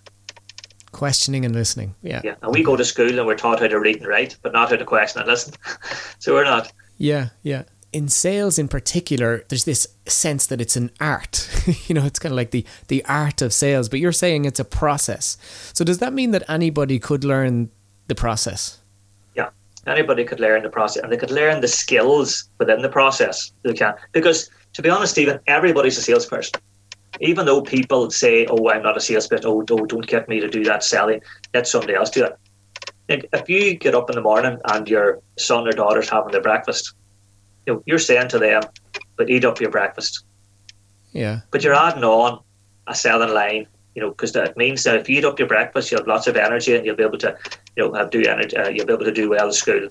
[0.92, 2.22] Questioning and listening, yeah.
[2.24, 4.54] Yeah, and we go to school and we're taught how to read and write, but
[4.54, 5.54] not how to question and listen.
[6.20, 6.72] so we're not.
[6.98, 7.64] Yeah, yeah.
[7.94, 11.50] In sales, in particular, there's this sense that it's an art.
[11.88, 13.90] you know, it's kind of like the the art of sales.
[13.90, 15.38] But you're saying it's a process.
[15.74, 17.70] So does that mean that anybody could learn
[18.08, 18.81] the process?
[19.88, 23.52] Anybody could learn the process, and they could learn the skills within the process.
[23.64, 26.62] They can because to be honest, Stephen, everybody's a salesperson.
[27.20, 30.48] Even though people say, "Oh, I'm not a salesperson," "Oh, don't, don't get me to
[30.48, 31.22] do that selling,"
[31.54, 32.36] let somebody else do it.
[33.10, 36.42] Like, if you get up in the morning and your son or daughter's having their
[36.42, 36.94] breakfast,
[37.66, 38.64] you know, you're saying to them,
[39.18, 40.24] "But eat up your breakfast."
[41.12, 41.42] Yeah.
[41.52, 42.40] But you're adding on
[42.88, 45.92] a selling line, you know, because that means that if you eat up your breakfast,
[45.92, 47.38] you have lots of energy and you'll be able to,
[47.76, 48.56] you know, have do energy.
[48.56, 49.88] Uh, you'll be able to do well at school.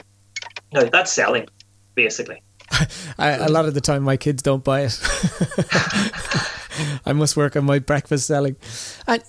[0.72, 1.48] Now that's selling,
[1.94, 2.42] basically.
[3.18, 4.98] I, a lot of the time, my kids don't buy it.
[7.04, 8.56] I must work on my breakfast selling.
[9.06, 9.22] And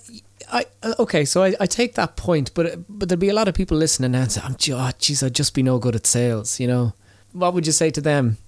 [0.50, 0.66] I
[0.98, 3.76] okay, so I, I take that point, but but there'll be a lot of people
[3.76, 6.92] listening and say, "I'm oh, geez, I'd just be no good at sales." You know,
[7.32, 8.38] what would you say to them?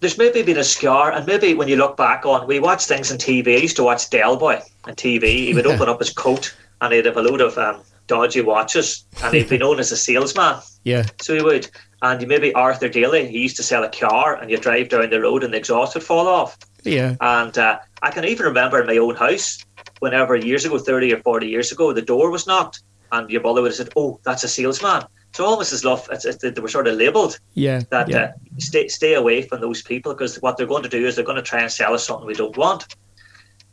[0.00, 3.10] There's maybe been a scar, and maybe when you look back on, we watch things
[3.10, 3.56] on TV.
[3.56, 5.22] I used to watch Del Boy on TV.
[5.22, 9.04] He would open up his coat, and he'd have a load of um, dodgy watches,
[9.22, 10.56] and he'd be known as a salesman.
[10.84, 11.04] Yeah.
[11.20, 11.70] So he would.
[12.02, 15.10] And you maybe Arthur Daley, he used to sell a car, and you drive down
[15.10, 16.58] the road and the exhaust would fall off.
[16.82, 17.14] Yeah.
[17.20, 19.64] And uh, I can even remember in my own house,
[20.00, 23.62] whenever years ago, 30 or 40 years ago, the door was knocked, and your mother
[23.62, 25.04] would have said, Oh, that's a salesman.
[25.34, 27.38] So almost as love, it's, it's, they were sort of labelled.
[27.54, 27.82] Yeah.
[27.90, 28.18] That yeah.
[28.18, 31.24] Uh, stay stay away from those people because what they're going to do is they're
[31.24, 32.94] going to try and sell us something we don't want.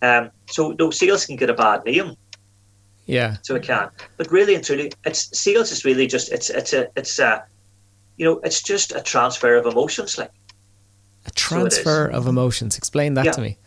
[0.01, 2.15] Um, so no sales can get a bad name.
[3.05, 3.37] Yeah.
[3.41, 6.87] So it can, but really and truly, it's sales is really just it's it's a
[6.95, 7.43] it's a
[8.19, 10.31] you know, it's just a transfer of emotions, like
[11.25, 12.77] a transfer so of emotions.
[12.77, 13.31] Explain that yeah.
[13.31, 13.57] to me.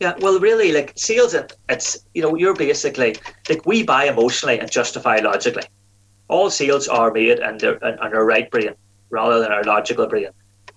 [0.00, 3.16] Yeah, well, really, like sales, it, it's you know, you're basically
[3.48, 5.64] like we buy emotionally and justify logically.
[6.28, 8.74] All sales are made in their in, in our right brain
[9.10, 10.28] rather than our logical brain.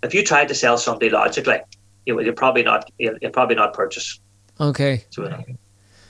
[0.03, 1.60] If you try to sell somebody logically,
[2.05, 4.19] you you probably not you will probably not purchase.
[4.60, 5.05] Okay.
[5.10, 5.41] So, uh,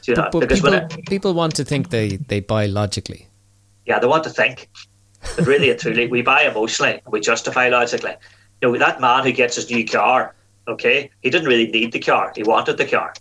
[0.02, 3.28] so, but, uh, but people, it, people want to think they, they buy logically.
[3.86, 4.70] Yeah, they want to think.
[5.36, 8.16] But really and truly, we buy emotionally we justify logically.
[8.62, 10.34] You know, that man who gets his new car,
[10.68, 12.32] okay, he didn't really need the car.
[12.36, 13.14] He wanted the car.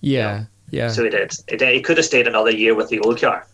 [0.00, 0.46] Yeah, you know?
[0.70, 0.88] yeah.
[0.88, 1.32] So he did.
[1.60, 3.46] He could have stayed another year with the old car.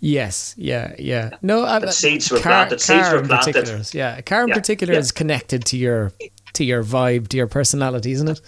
[0.00, 1.30] Yes, yeah, yeah.
[1.42, 2.80] No, I, but uh, seeds were car, planted.
[2.80, 3.94] Seeds were planted.
[3.94, 5.00] Yeah, a car in yeah, particular yeah.
[5.00, 6.12] is connected to your
[6.52, 8.40] to your vibe, to your personality, isn't it?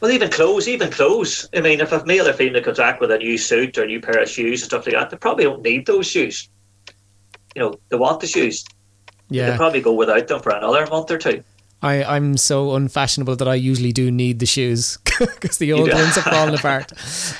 [0.00, 1.48] Well, even clothes, even clothes.
[1.54, 3.86] I mean, if a male or female comes back with a new suit or a
[3.86, 6.48] new pair of shoes and stuff like that, they probably don't need those shoes.
[7.54, 8.64] You know, they want the shoes.
[9.28, 9.50] Yeah.
[9.50, 11.42] They probably go without them for another month or two.
[11.82, 14.96] I, I'm so unfashionable that I usually do need the shoes
[15.34, 16.92] because the old ones have fallen apart.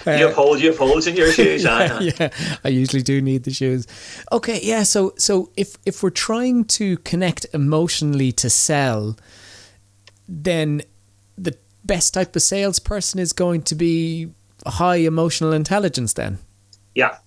[0.07, 0.61] Uh, you have holes.
[0.61, 1.65] You have holes in your shoes.
[1.65, 2.29] yeah, yeah,
[2.65, 3.87] I usually do need the shoes.
[4.33, 4.83] Okay, yeah.
[4.83, 9.17] So, so if if we're trying to connect emotionally to sell,
[10.29, 10.83] then
[11.37, 14.31] the best type of salesperson is going to be
[14.67, 16.13] high emotional intelligence.
[16.13, 16.39] Then.
[16.95, 17.19] Yeah,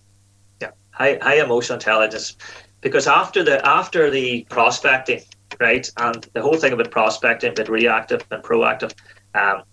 [0.62, 2.36] yeah, high high emotional intelligence,
[2.82, 5.22] because after the after the prospecting
[5.60, 5.90] right?
[5.98, 8.94] And the whole thing about prospecting, about reactive and proactive,
[9.36, 9.64] um,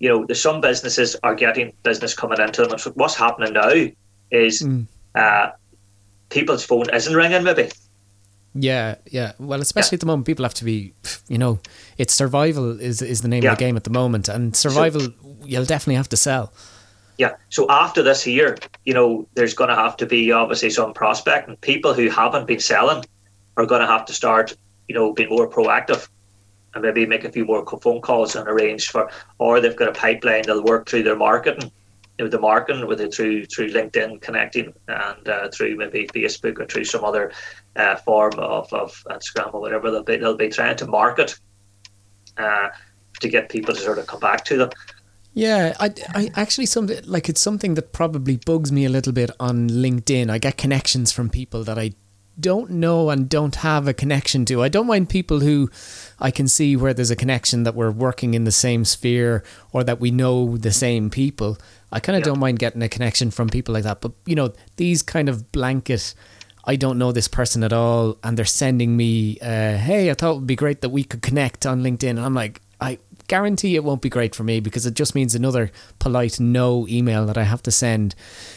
[0.00, 2.72] you know, there's some businesses are getting business coming into them.
[2.72, 3.70] And what's happening now
[4.30, 4.86] is mm.
[5.14, 5.50] uh,
[6.30, 7.70] people's phone isn't ringing, maybe.
[8.54, 9.32] Yeah, yeah.
[9.38, 9.98] Well, especially yeah.
[9.98, 10.92] at the moment, people have to be,
[11.28, 11.60] you know,
[11.98, 13.52] it's survival is is the name yeah.
[13.52, 16.52] of the game at the moment, and survival so, you'll definitely have to sell.
[17.16, 17.36] Yeah.
[17.50, 21.56] So after this year, you know, there's going to have to be obviously some prospecting.
[21.56, 23.04] People who haven't been selling
[23.56, 24.56] are going to have to start
[24.90, 26.08] you know, be more proactive
[26.74, 29.92] and maybe make a few more phone calls and arrange for, or they've got a
[29.92, 31.70] pipeline they'll work through their marketing,
[32.18, 36.58] you know, the marketing with it through through LinkedIn connecting and uh, through maybe Facebook
[36.60, 37.32] or through some other
[37.76, 41.38] uh, form of, of Instagram or whatever they'll be they'll be trying to market
[42.36, 42.68] uh,
[43.20, 44.70] to get people to sort of come back to them.
[45.32, 49.30] Yeah, I, I actually something like it's something that probably bugs me a little bit
[49.38, 50.28] on LinkedIn.
[50.28, 51.92] I get connections from people that I
[52.40, 54.62] don't know and don't have a connection to.
[54.62, 55.70] I don't mind people who
[56.18, 59.84] I can see where there's a connection that we're working in the same sphere or
[59.84, 61.58] that we know the same people.
[61.92, 62.26] I kind of yeah.
[62.26, 64.00] don't mind getting a connection from people like that.
[64.00, 66.14] But, you know, these kind of blanket,
[66.64, 70.32] I don't know this person at all, and they're sending me, uh, hey, I thought
[70.32, 72.10] it would be great that we could connect on LinkedIn.
[72.10, 75.34] And I'm like, I guarantee it won't be great for me because it just means
[75.34, 78.14] another polite no email that I have to send.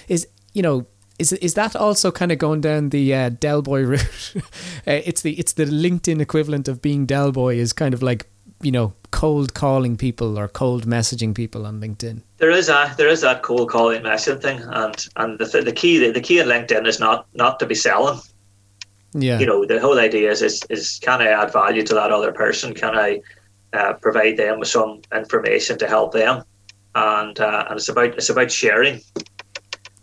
[0.08, 0.86] Is, you know,
[1.20, 4.34] is is that also kind of going down the uh, Del Boy route?
[4.36, 4.42] uh,
[4.86, 8.28] it's the it's the LinkedIn equivalent of being Del Boy is kind of like
[8.62, 12.22] you know cold calling people or cold messaging people on LinkedIn.
[12.38, 16.00] There is a there is that cold calling messaging thing, and and the the key
[16.00, 18.20] the, the key in LinkedIn is not not to be selling.
[19.14, 22.12] Yeah, you know the whole idea is is, is can I add value to that
[22.12, 22.74] other person?
[22.74, 23.22] Can I
[23.74, 26.44] uh, provide them with some information to help them?
[26.96, 29.02] And uh, and it's about it's about sharing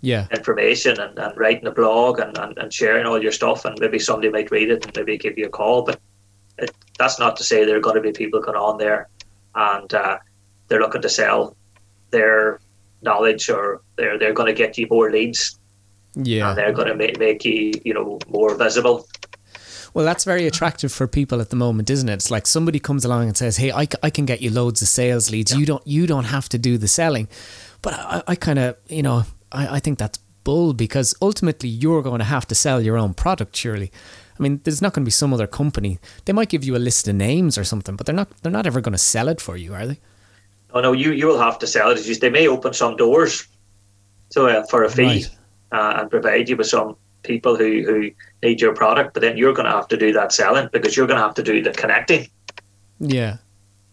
[0.00, 0.26] yeah.
[0.30, 3.98] information and, and writing a blog and, and, and sharing all your stuff and maybe
[3.98, 6.00] somebody might read it and maybe give you a call but
[6.58, 9.08] it, that's not to say there are going to be people going on there
[9.54, 10.18] and uh,
[10.68, 11.56] they're looking to sell
[12.10, 12.60] their
[13.02, 15.58] knowledge or they're they're going to get you more leads
[16.14, 19.06] yeah and they're going to make, make you you know more visible
[19.92, 22.12] well, that's very attractive for people at the moment, isn't it?
[22.12, 24.88] It's like somebody comes along and says, "Hey, I, I can get you loads of
[24.88, 25.50] sales leads.
[25.50, 25.58] Yeah.
[25.58, 27.28] You don't you don't have to do the selling."
[27.82, 32.02] But I, I kind of you know I, I think that's bull because ultimately you're
[32.02, 33.92] going to have to sell your own product, surely.
[34.38, 35.98] I mean, there's not going to be some other company.
[36.24, 38.30] They might give you a list of names or something, but they're not.
[38.42, 39.98] They're not ever going to sell it for you, are they?
[40.72, 42.02] Oh no, you you will have to sell it.
[42.02, 43.46] Just they may open some doors,
[44.30, 45.30] so uh, for a fee, right.
[45.72, 48.10] uh, and provide you with some people who who
[48.42, 49.12] need your product.
[49.12, 51.34] But then you're going to have to do that selling because you're going to have
[51.34, 52.26] to do the connecting.
[52.98, 53.38] Yeah.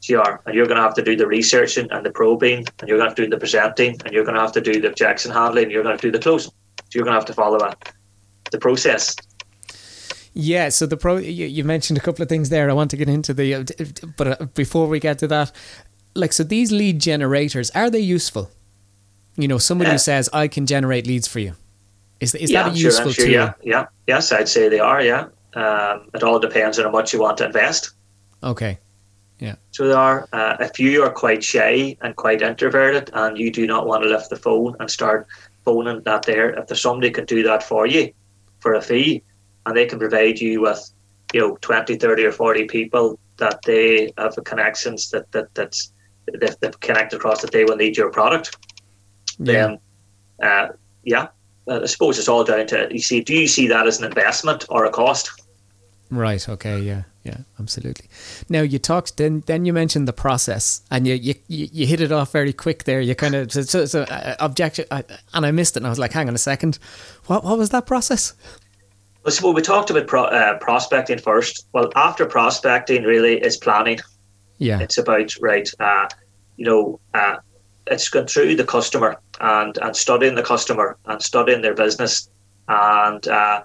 [0.06, 2.98] GR, and you're going to have to do the researching and the probing, and you're
[2.98, 4.90] going to have to do the presenting, and you're going to have to do the
[4.90, 6.52] objection handling, and you're going to, to do the closing.
[6.52, 7.94] So you're going to have to follow that,
[8.52, 9.16] the process.
[10.34, 12.70] Yeah, so the pro you, you, mentioned a couple of things there.
[12.70, 13.64] I want to get into the, uh,
[14.18, 15.52] but uh, before we get to that,
[16.14, 18.52] like so, these lead generators are they useful?
[19.36, 21.54] You know, somebody who says I can generate leads for you.
[22.20, 23.34] Is is yeah, that a useful sure, tool?
[23.34, 25.02] Yeah, yeah, yes, I'd say they are.
[25.02, 27.92] Yeah, um, it all depends on how much you want to invest.
[28.44, 28.80] Okay.
[29.40, 29.56] Yeah.
[29.72, 33.68] So there are, uh, if you are quite shy and quite introverted and you do
[33.68, 35.28] not want to lift the phone and start
[35.64, 38.12] phoning that there, if there's somebody can do that for you
[38.60, 39.22] for a fee
[39.66, 40.92] and they can provide you with,
[41.34, 45.94] you know, 20, 30 or 40 people that they have the connections that, that that's,
[46.28, 48.58] that they've connected across that they will need your product,
[49.40, 49.54] yeah.
[49.54, 49.80] then,
[50.42, 50.68] uh,
[51.04, 51.28] yeah,
[51.70, 54.66] I suppose it's all down to, you see, do you see that as an investment
[54.70, 55.47] or a cost?
[56.10, 56.48] Right.
[56.48, 56.80] Okay.
[56.80, 57.04] Yeah.
[57.24, 57.38] Yeah.
[57.60, 58.08] Absolutely.
[58.50, 59.18] Now you talked.
[59.18, 62.86] Then then you mentioned the process, and you you, you hit it off very quick
[62.86, 63.02] there.
[63.02, 65.80] You kind of so, so, so uh, objection, uh, and I missed it.
[65.80, 66.80] And I was like, hang on a second,
[67.26, 68.34] what what was that process?
[69.24, 71.68] Well, so we talked about pro, uh, prospecting first.
[71.74, 74.00] Well, after prospecting, really is planning.
[74.58, 74.80] Yeah.
[74.80, 75.70] It's about right.
[75.82, 76.08] Uh,
[76.56, 77.36] you know, uh,
[77.88, 82.30] it's going through the customer and and studying the customer and studying their business
[82.70, 83.64] and uh,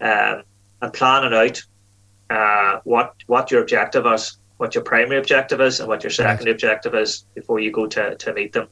[0.00, 0.42] um,
[0.82, 1.62] and planning out
[2.30, 6.46] uh, what what your objective is, what your primary objective is, and what your secondary
[6.46, 6.54] right.
[6.54, 8.68] objective is before you go to, to meet them,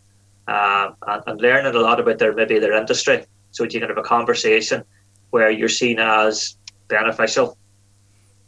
[0.48, 3.98] uh, and, and, learning a lot about their maybe their industry, so you can have
[3.98, 4.84] a conversation
[5.30, 6.56] where you're seen as
[6.88, 7.56] beneficial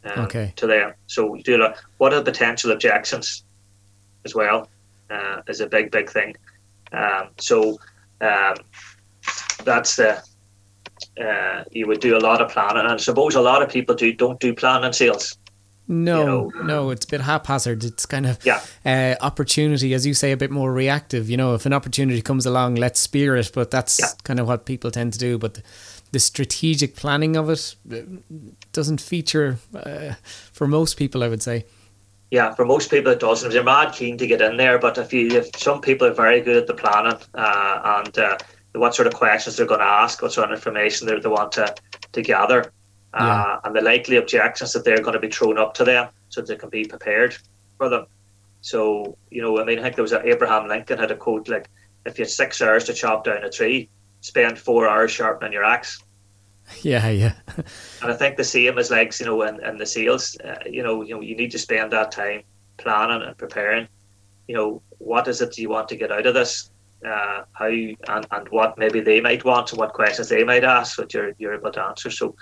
[0.04, 0.52] um, okay.
[0.56, 0.92] to them.
[1.06, 3.44] So you do what are the potential objections
[4.24, 4.68] as well
[5.10, 6.36] uh, is a big big thing.
[6.92, 7.78] Um, so
[8.20, 8.56] um,
[9.64, 10.22] that's the
[11.20, 13.94] uh, you would do a lot of planning, and I suppose a lot of people
[13.94, 15.36] do don't do planning sales.
[15.90, 16.62] No, you know?
[16.64, 17.82] no, it's a bit haphazard.
[17.82, 18.60] It's kind of yeah.
[18.84, 21.30] Uh, opportunity, as you say, a bit more reactive.
[21.30, 23.50] You know, if an opportunity comes along, let's spear it.
[23.54, 24.08] But that's yeah.
[24.22, 25.38] kind of what people tend to do.
[25.38, 25.62] But the,
[26.12, 28.00] the strategic planning of it uh,
[28.72, 30.14] doesn't feature uh,
[30.52, 31.64] for most people, I would say.
[32.30, 33.52] Yeah, for most people it doesn't.
[33.52, 36.42] They're mad keen to get in there, but if you, if some people are very
[36.42, 38.36] good at the planning uh, and uh,
[38.78, 41.52] what sort of questions they're going to ask, what sort of information they they want
[41.52, 41.74] to
[42.12, 42.72] to gather,
[43.14, 43.60] uh, yeah.
[43.64, 46.48] and the likely objections that they're going to be thrown up to them, so that
[46.48, 47.36] they can be prepared
[47.76, 48.06] for them.
[48.60, 51.48] So you know, I mean, I think there was a, Abraham Lincoln had a quote
[51.48, 51.68] like,
[52.04, 53.88] "If you had six hours to chop down a tree,
[54.20, 56.02] spend four hours sharpening your axe."
[56.82, 57.32] Yeah, yeah.
[58.02, 60.82] and I think the same as legs, you know, in, in the sales, uh, you
[60.82, 62.42] know, you know, you need to spend that time
[62.76, 63.88] planning and preparing.
[64.46, 66.70] You know, what is it you want to get out of this?
[67.04, 70.98] Uh, how and, and what maybe they might want and what questions they might ask,
[70.98, 72.10] which you're, you're able to answer.
[72.10, 72.34] So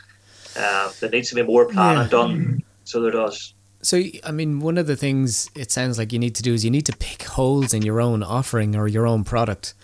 [0.56, 2.08] uh, there needs to be more planning yeah.
[2.08, 2.62] done.
[2.84, 3.54] So there does.
[3.82, 6.64] So, I mean, one of the things it sounds like you need to do is
[6.64, 9.74] you need to pick holes in your own offering or your own product.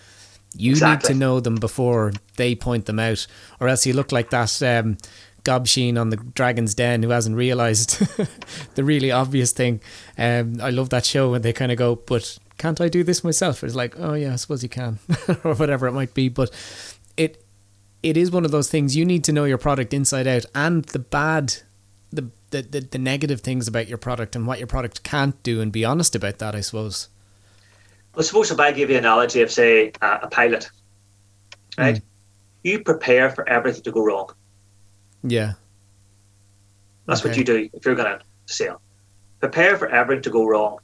[0.55, 1.09] You exactly.
[1.09, 3.25] need to know them before they point them out,
[3.59, 4.97] or else you look like that um,
[5.43, 7.99] Gobsheen on the Dragon's Den who hasn't realised
[8.75, 9.81] the really obvious thing.
[10.17, 13.23] Um, I love that show when they kind of go, but can't I do this
[13.23, 13.63] myself?
[13.63, 14.99] It's like, oh yeah, I suppose you can,
[15.43, 16.29] or whatever it might be.
[16.29, 16.51] But
[17.17, 17.43] it
[18.01, 20.83] it is one of those things you need to know your product inside out and
[20.85, 21.55] the bad,
[22.11, 25.61] the the the, the negative things about your product and what your product can't do,
[25.61, 26.55] and be honest about that.
[26.55, 27.09] I suppose.
[28.15, 30.69] Well, suppose if I give you an analogy of say uh, a pilot,
[31.77, 31.95] right?
[31.95, 32.01] Mm.
[32.63, 34.29] You prepare for everything to go wrong.
[35.23, 35.53] Yeah.
[37.05, 37.29] That's okay.
[37.29, 38.81] what you do if you're going to sail.
[39.39, 40.79] Prepare for everything to go wrong.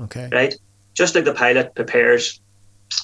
[0.00, 0.28] Okay.
[0.30, 0.54] Right?
[0.94, 2.40] just like the pilot prepares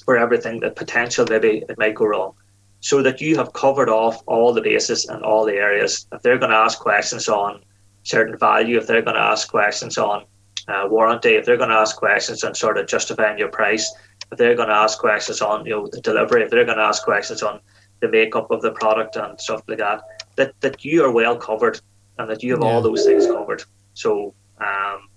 [0.05, 2.35] for everything that potential maybe it might go wrong
[2.81, 6.39] so that you have covered off all the bases and all the areas if they're
[6.39, 7.63] going to ask questions on
[8.03, 10.25] certain value if they're going to ask questions on
[10.69, 13.91] uh, warranty if they're going to ask questions on sort of justifying your price
[14.31, 16.85] if they're going to ask questions on you know the delivery if they're going to
[16.85, 17.59] ask questions on
[18.01, 20.03] the makeup of the product and stuff like that
[20.39, 21.81] that that you are well covered
[22.19, 22.69] and that you have yeah.
[22.69, 23.63] all those things covered
[23.95, 25.09] so um,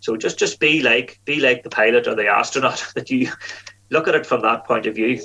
[0.00, 3.30] so just just be like be like the pilot or the astronaut that you
[3.90, 5.20] look at it from that point of view.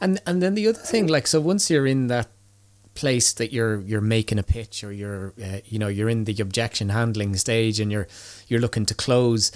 [0.00, 2.28] And and then the other thing, like so, once you're in that
[2.94, 6.40] place that you're you're making a pitch or you're uh, you know you're in the
[6.40, 8.08] objection handling stage and you're
[8.48, 9.52] you're looking to close.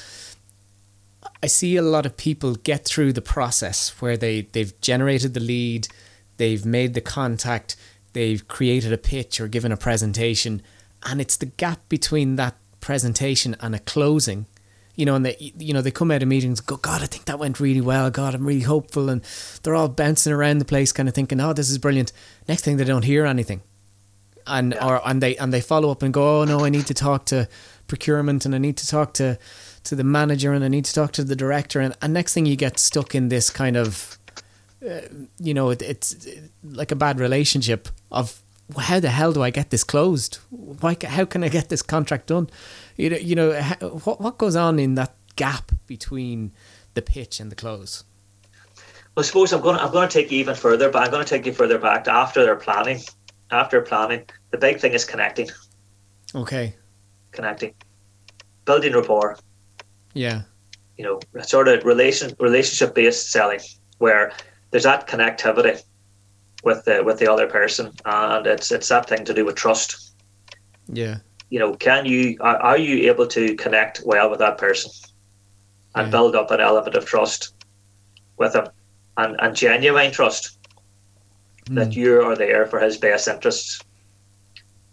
[1.43, 5.41] I see a lot of people get through the process where they they've generated the
[5.41, 5.89] lead,
[6.37, 7.77] they've made the contact,
[8.13, 10.63] they've created a pitch or given a presentation,
[11.05, 14.47] and it's the gap between that presentation and a closing
[14.95, 17.25] you know, and they, you know, they come out of meetings, go, God, I think
[17.25, 18.11] that went really well.
[18.11, 19.23] God, I'm really hopeful, and
[19.63, 22.13] they're all bouncing around the place, kind of thinking, oh, this is brilliant.
[22.47, 23.63] Next thing, they don't hear anything,
[24.47, 24.87] and yeah.
[24.87, 27.25] or and they and they follow up and go, oh no, I need to talk
[27.27, 27.49] to
[27.89, 29.39] procurement, and I need to talk to
[29.85, 32.45] to the manager, and I need to talk to the director, and, and next thing,
[32.45, 34.19] you get stuck in this kind of,
[34.87, 35.01] uh,
[35.39, 36.29] you know, it, it's
[36.63, 38.43] like a bad relationship of
[38.79, 40.39] how the hell do I get this closed?
[40.51, 40.97] Why?
[41.05, 42.49] How can I get this contract done?
[42.97, 43.61] You know, you know
[44.05, 46.53] what what goes on in that gap between
[46.95, 48.05] the pitch and the close.
[49.15, 49.77] Well, I suppose I'm going.
[49.77, 51.79] To, I'm going to take you even further, but I'm going to take you further
[51.79, 53.01] back to after their planning.
[53.51, 55.51] After planning, the big thing is connecting.
[56.35, 56.75] Okay.
[57.33, 57.75] Connecting,
[58.65, 59.39] building rapport.
[60.15, 60.43] Yeah.
[60.97, 63.61] You know, sort of relation relationship based selling,
[63.99, 64.33] where
[64.71, 65.83] there's that connectivity
[66.63, 70.15] with the with the other person, and it's it's that thing to do with trust.
[70.89, 71.19] Yeah.
[71.51, 74.91] You know, can you are, are you able to connect well with that person
[75.95, 76.11] and yeah.
[76.11, 77.55] build up an element of trust
[78.39, 78.69] with them,
[79.17, 80.59] and, and genuine trust
[81.67, 81.75] mm.
[81.75, 83.83] that you are there for his best interests.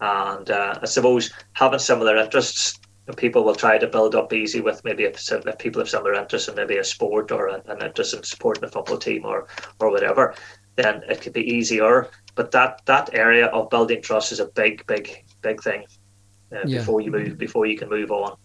[0.01, 4.61] And uh, I suppose having similar interests, and people will try to build up easy
[4.61, 8.13] with maybe if, if people have similar interests in maybe a sport or an interest
[8.13, 9.47] in supporting a football team or
[9.80, 10.36] or whatever,
[10.80, 12.09] then it could be easier.
[12.36, 15.86] But that that area of building trust is a big, big, big thing
[16.53, 16.80] uh, yeah.
[16.80, 18.38] before you move before you can move on.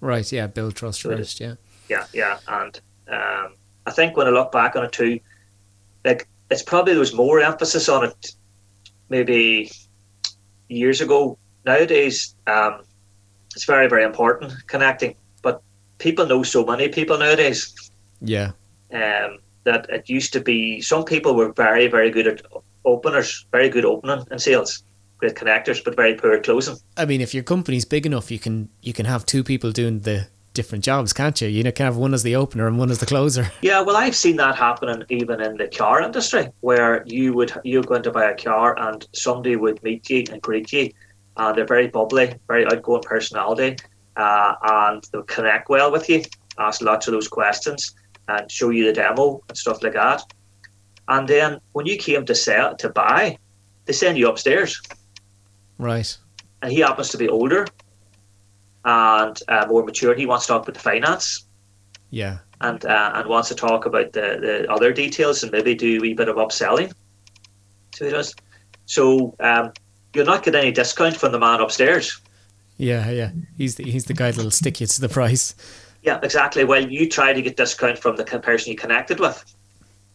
[0.00, 0.30] Right.
[0.30, 0.46] Yeah.
[0.46, 1.40] Build trust so first.
[1.40, 1.54] Yeah.
[1.88, 2.06] Yeah.
[2.12, 2.38] Yeah.
[2.46, 3.56] And um,
[3.86, 5.18] I think when I look back on it too,
[6.04, 8.32] like it's probably there was more emphasis on it
[9.08, 9.72] maybe
[10.68, 11.36] years ago.
[11.64, 12.82] Nowadays, um,
[13.56, 15.62] it's very very important connecting, but
[15.98, 17.90] people know so many people nowadays.
[18.20, 18.52] Yeah.
[18.92, 19.38] Um,
[19.68, 22.42] that it used to be some people were very very good at
[22.84, 24.82] openers, very good opening and sales
[25.18, 26.76] great connectors, but very poor closing.
[26.96, 30.00] I mean, if your company's big enough, you can you can have two people doing
[30.00, 31.48] the different jobs, can't you?
[31.48, 33.50] You know, can have one as the opener and one as the closer.
[33.62, 37.82] Yeah, well, I've seen that happening even in the car industry, where you would you're
[37.82, 40.90] going to buy a car and somebody would meet you and greet you,
[41.36, 43.76] and they're very bubbly, very outgoing personality,
[44.16, 46.22] uh, and they'll connect well with you,
[46.58, 47.94] ask lots of those questions,
[48.28, 50.22] and show you the demo and stuff like that.
[51.08, 53.38] And then when you came to sell to buy,
[53.86, 54.80] they send you upstairs
[55.78, 56.16] Right.
[56.62, 57.66] And he happens to be older
[58.84, 60.14] and uh, more mature.
[60.14, 61.46] He wants to talk about the finance.
[62.10, 62.38] Yeah.
[62.60, 66.00] And uh, and wants to talk about the, the other details and maybe do a
[66.00, 66.92] wee bit of upselling.
[67.94, 68.34] So he does.
[68.86, 69.72] So um,
[70.12, 72.20] you'll not get any discount from the man upstairs.
[72.76, 73.30] Yeah, yeah.
[73.56, 75.54] He's the, he's the guy that'll stick you to the price.
[76.08, 76.64] Yeah, exactly.
[76.64, 79.44] Well, you try to get discount from the person you connected with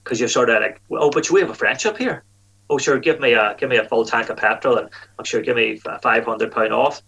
[0.04, 2.24] because you're sort of like, oh, but we have a friendship here
[2.70, 5.42] oh sure, give me a give me a full tank of petrol, and I'm sure
[5.42, 7.02] give me five hundred pound off.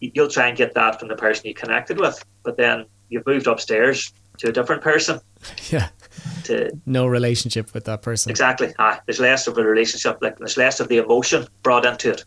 [0.00, 3.46] You'll try and get that from the person you connected with, but then you've moved
[3.46, 5.20] upstairs to a different person.
[5.70, 5.88] Yeah.
[6.44, 8.30] To no relationship with that person.
[8.30, 8.74] Exactly.
[8.78, 12.24] Ah, there's less of a relationship, like there's less of the emotion brought into it.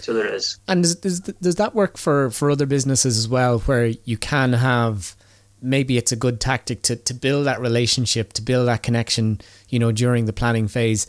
[0.00, 0.58] So there is.
[0.68, 4.52] And does, does, does that work for, for other businesses as well, where you can
[4.52, 5.16] have
[5.62, 9.40] maybe it's a good tactic to, to build that relationship, to build that connection,
[9.70, 11.06] you know, during the planning phase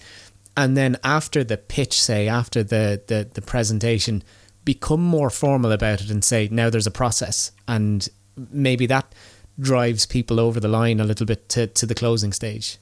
[0.58, 4.24] and then after the pitch, say after the, the, the presentation,
[4.64, 8.08] become more formal about it and say now there's a process, and
[8.52, 9.14] maybe that
[9.60, 12.78] drives people over the line a little bit to, to the closing stage.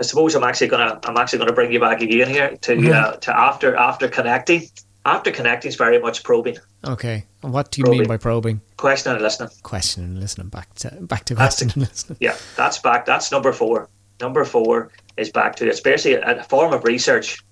[0.00, 2.92] I suppose I'm actually gonna I'm actually gonna bring you back again here to mm-hmm.
[2.92, 4.68] uh, to after after connecting.
[5.04, 6.58] After connecting is very much probing.
[6.86, 8.00] Okay, and what do you probing.
[8.00, 8.60] mean by probing?
[8.76, 9.50] Questioning and listening.
[9.62, 10.48] Questioning and listening.
[10.48, 12.18] Back to back to questioning and listening.
[12.20, 13.04] Yeah, that's back.
[13.04, 13.88] That's number four.
[14.20, 17.42] Number four is back to it's basically a, a form of research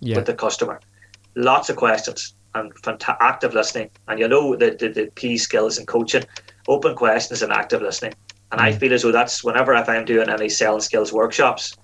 [0.00, 0.16] yeah.
[0.16, 0.80] with the customer.
[1.34, 3.90] Lots of questions and fanta- active listening.
[4.08, 6.24] And you know the, the, the key skills in coaching,
[6.68, 8.14] open questions and active listening.
[8.52, 8.64] And mm.
[8.64, 11.76] I feel as though that's whenever if I'm doing any selling skills workshops,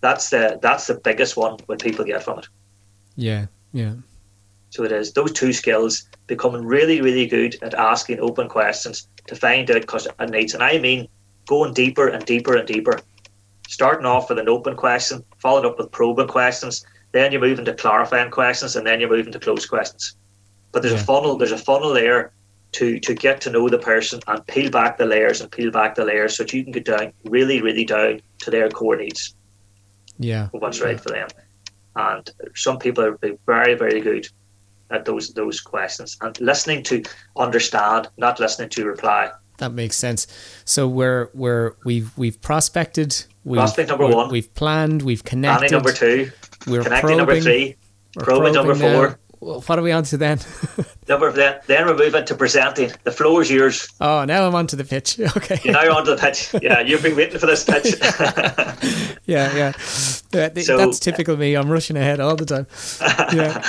[0.00, 2.48] that's the that's the biggest one when people get from it.
[3.16, 3.94] Yeah, yeah.
[4.70, 9.34] So it is those two skills becoming really, really good at asking open questions to
[9.34, 10.54] find out customer needs.
[10.54, 11.08] And I mean
[11.46, 13.00] going deeper and deeper and deeper
[13.68, 17.74] starting off with an open question, followed up with probing questions, then you move into
[17.74, 20.16] clarifying questions, and then you move into closed questions.
[20.72, 21.00] But there's yeah.
[21.00, 21.36] a funnel.
[21.36, 22.32] There's a funnel there
[22.72, 25.94] to to get to know the person and peel back the layers and peel back
[25.94, 29.34] the layers so that you can get down really, really down to their core needs.
[30.18, 30.86] Yeah, what's yeah.
[30.86, 31.28] right for them.
[31.96, 34.28] And some people are very, very good
[34.90, 37.02] at those those questions and listening to
[37.36, 39.30] understand, not listening to reply.
[39.58, 40.26] That makes sense.
[40.64, 44.30] So we're we're we've we've prospected, We've, Prospect number one.
[44.30, 45.00] We've planned.
[45.00, 45.70] We've connected.
[45.70, 46.30] Planning number two.
[46.66, 47.76] We're connecting probing, number three.
[48.18, 49.18] Probing, number four.
[49.40, 50.38] Well, what are we on to then?
[51.08, 52.90] number then, then we're moving to presenting.
[53.04, 53.88] The floor is yours.
[54.02, 55.18] Oh, now I'm on to the pitch.
[55.36, 55.58] Okay.
[55.64, 56.54] You're now on to the pitch.
[56.60, 57.94] Yeah, you've been waiting for this pitch.
[59.24, 59.72] yeah, yeah.
[59.78, 61.54] So, That's uh, typical me.
[61.54, 62.66] I'm rushing ahead all the time.
[63.32, 63.62] Yeah.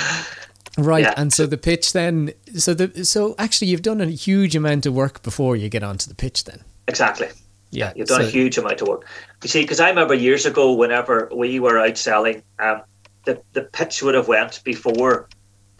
[0.78, 1.14] Right, yeah.
[1.16, 2.32] and so the pitch then.
[2.56, 6.08] So the so actually, you've done a huge amount of work before you get onto
[6.08, 6.44] the pitch.
[6.44, 7.28] Then exactly.
[7.70, 9.06] Yeah, you've done so, a huge amount of work.
[9.42, 12.82] You see, because I remember years ago, whenever we were out selling, um,
[13.24, 15.28] the the pitch would have went before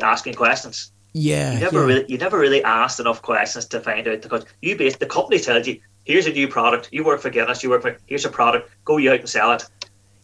[0.01, 0.93] asking questions.
[1.12, 1.86] Yeah, you never yeah.
[1.86, 5.41] really you never really asked enough questions to find out because you base the company
[5.41, 6.88] tells you here's a new product.
[6.93, 7.62] You work for Guinness.
[7.62, 8.70] You work for here's a product.
[8.84, 9.64] Go you out and sell it.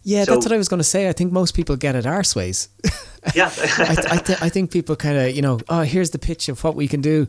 [0.07, 1.09] Yeah, so, that's what I was going to say.
[1.09, 2.69] I think most people get it arseways.
[3.35, 6.49] Yeah, I, I, th- I think people kind of you know oh here's the pitch
[6.49, 7.27] of what we can do.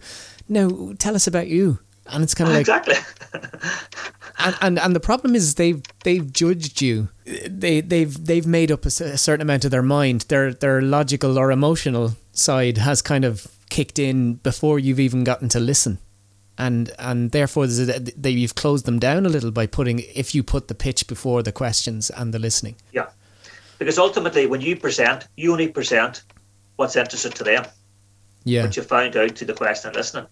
[0.48, 2.96] Now tell us about you and it's kind of ah, like exactly.
[4.40, 7.10] and, and and the problem is they've they've judged you.
[7.26, 10.22] They they've they've made up a, a certain amount of their mind.
[10.30, 15.50] Their their logical or emotional side has kind of kicked in before you've even gotten
[15.50, 15.98] to listen.
[16.60, 20.68] And and therefore they, you've closed them down a little by putting if you put
[20.68, 22.76] the pitch before the questions and the listening.
[22.91, 23.10] Yeah,
[23.78, 26.24] because ultimately when you present, you only present
[26.78, 27.66] what's interesting to them,
[28.43, 28.64] Yeah.
[28.64, 30.26] what you found out to the question and listening.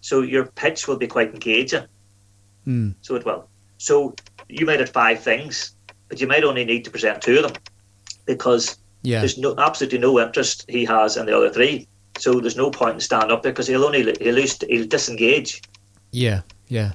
[0.00, 1.84] So your pitch will be quite engaging.
[2.66, 2.94] Mm.
[3.02, 3.48] So it will.
[3.78, 4.14] So
[4.48, 5.74] you might have five things,
[6.08, 7.62] but you might only need to present two of them
[8.26, 9.20] because Yeah.
[9.20, 11.86] there's no absolutely no interest he has in the other three.
[12.18, 15.62] So there's no point in standing up there because he'll only he'll, lose, he'll disengage.
[16.10, 16.92] Yeah, yeah,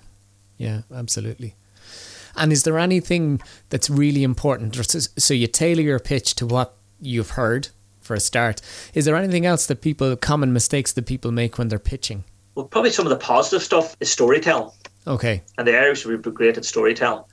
[0.57, 1.55] yeah, absolutely.
[2.35, 4.75] And is there anything that's really important?
[5.19, 8.61] So you tailor your pitch to what you've heard for a start.
[8.93, 12.23] Is there anything else that people, common mistakes that people make when they're pitching?
[12.55, 14.71] Well, probably some of the positive stuff is storytelling,
[15.05, 17.23] Okay, and the Irish would be great at storytelling.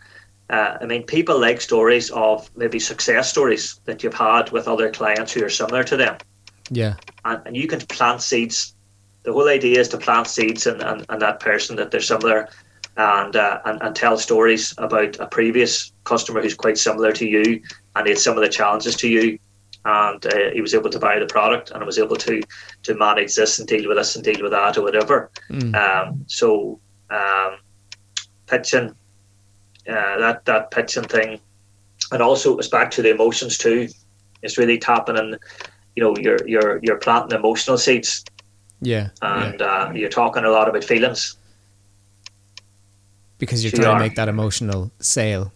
[0.51, 4.91] Uh, I mean, people like stories of maybe success stories that you've had with other
[4.91, 6.19] clients who are similar to them.
[6.71, 6.95] Yeah,
[7.25, 8.75] and, and you can plant seeds.
[9.23, 12.49] The whole idea is to plant seeds and, and, and that person that they're similar
[12.97, 17.63] and, uh, and and tell stories about a previous customer who's quite similar to you
[17.97, 19.39] and he had some of the challenges to you
[19.85, 22.41] and uh, he was able to buy the product and was able to
[22.83, 25.31] to manage this and deal with this and deal with that or whatever.
[25.51, 25.75] Mm.
[25.75, 27.59] Um, so um,
[28.47, 28.91] pitching
[29.89, 31.41] uh, that that pitching thing
[32.13, 33.89] and also it's back to the emotions too.
[34.43, 35.39] It's really tapping in
[35.97, 38.25] you know you're you're you're planting emotional seeds.
[38.81, 39.45] Yeah, yeah.
[39.45, 41.37] and uh, you're talking a lot about feelings.
[43.39, 45.53] Because you're So trying you to make that emotional sale.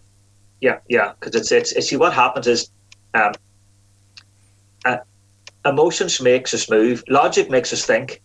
[0.60, 2.70] yeah yeah because it's, it's it's see what happens is
[3.14, 3.32] um,
[4.84, 4.98] uh,
[5.64, 7.02] emotions makes us move.
[7.08, 8.22] Logic makes us think.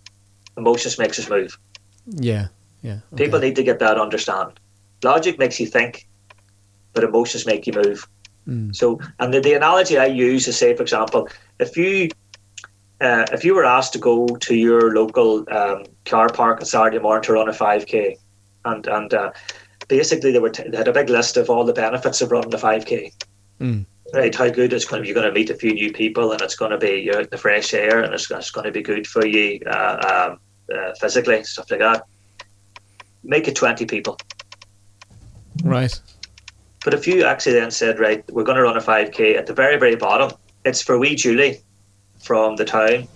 [0.58, 1.58] Emotions makes us move.
[2.06, 2.48] Yeah,
[2.82, 3.00] yeah.
[3.16, 4.60] people need to get that understand.
[5.04, 6.08] Logic makes you think
[6.94, 8.08] but emotions make you move
[8.48, 8.76] Mm.
[8.76, 11.30] So, and the, the analogy I use is, say, for example,
[11.60, 12.10] if you
[13.02, 17.00] uh, if you were asked to go to your local um, car park on Saturday
[17.00, 18.18] morning to run a five k,
[18.66, 19.32] and and uh,
[19.88, 22.50] basically they were t- they had a big list of all the benefits of running
[22.50, 23.14] the five k.
[23.60, 23.86] Mm.
[24.14, 25.08] Right, how good it's going to be.
[25.08, 27.24] You're going to meet a few new people, and it's going to be you're out
[27.24, 30.40] in the fresh air, and it's, it's going to be good for you uh, um,
[30.76, 32.04] uh, physically, stuff like that.
[33.24, 34.18] Make it twenty people.
[35.64, 36.00] Right.
[36.84, 39.54] But if you actually then said, right, we're going to run a 5K at the
[39.54, 40.32] very, very bottom,
[40.66, 41.60] it's for wee Julie
[42.22, 43.08] from the town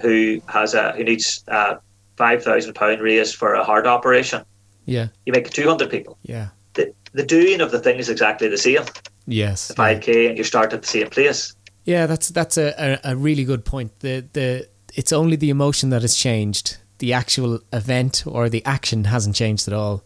[0.00, 1.78] who has a who needs a
[2.16, 4.42] five thousand pound raise for a heart operation.
[4.86, 6.18] Yeah, You make two hundred people.
[6.22, 6.48] yeah.
[6.74, 8.82] The, the doing of the thing is exactly the same.
[9.26, 9.68] Yes.
[9.68, 11.54] The five K, and you start at the same place.
[11.84, 14.00] Yeah, that's that's a, a, a really good point.
[14.00, 16.78] The the it's only the emotion that has changed.
[16.98, 20.04] The actual event or the action hasn't changed at all.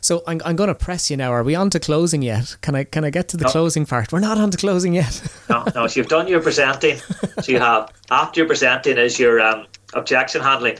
[0.00, 1.32] So I'm I'm going to press you now.
[1.32, 2.56] Are we on to closing yet?
[2.60, 3.50] Can I can I get to the No.
[3.50, 4.12] closing part?
[4.12, 5.22] We're not on to closing yet.
[5.48, 5.86] No, no.
[5.86, 6.98] So you've done your presenting.
[7.42, 10.78] So you have after your presenting is your um, objection handling.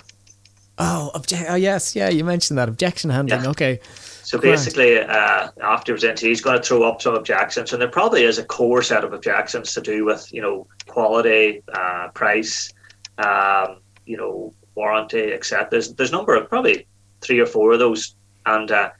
[0.78, 1.44] oh, object.
[1.48, 2.08] Oh yes, yeah.
[2.08, 3.42] You mentioned that objection handling.
[3.44, 3.50] Yeah.
[3.50, 3.80] Okay.
[4.24, 8.24] So basically, uh, after presenting, he's going to throw up some objections, and there probably
[8.24, 12.70] is a core set of objections to do with, you know, quality, uh, price,
[13.16, 15.66] um, you know, warranty, etc.
[15.70, 16.86] There's there's a number of probably
[17.22, 18.90] three or four of those, and uh,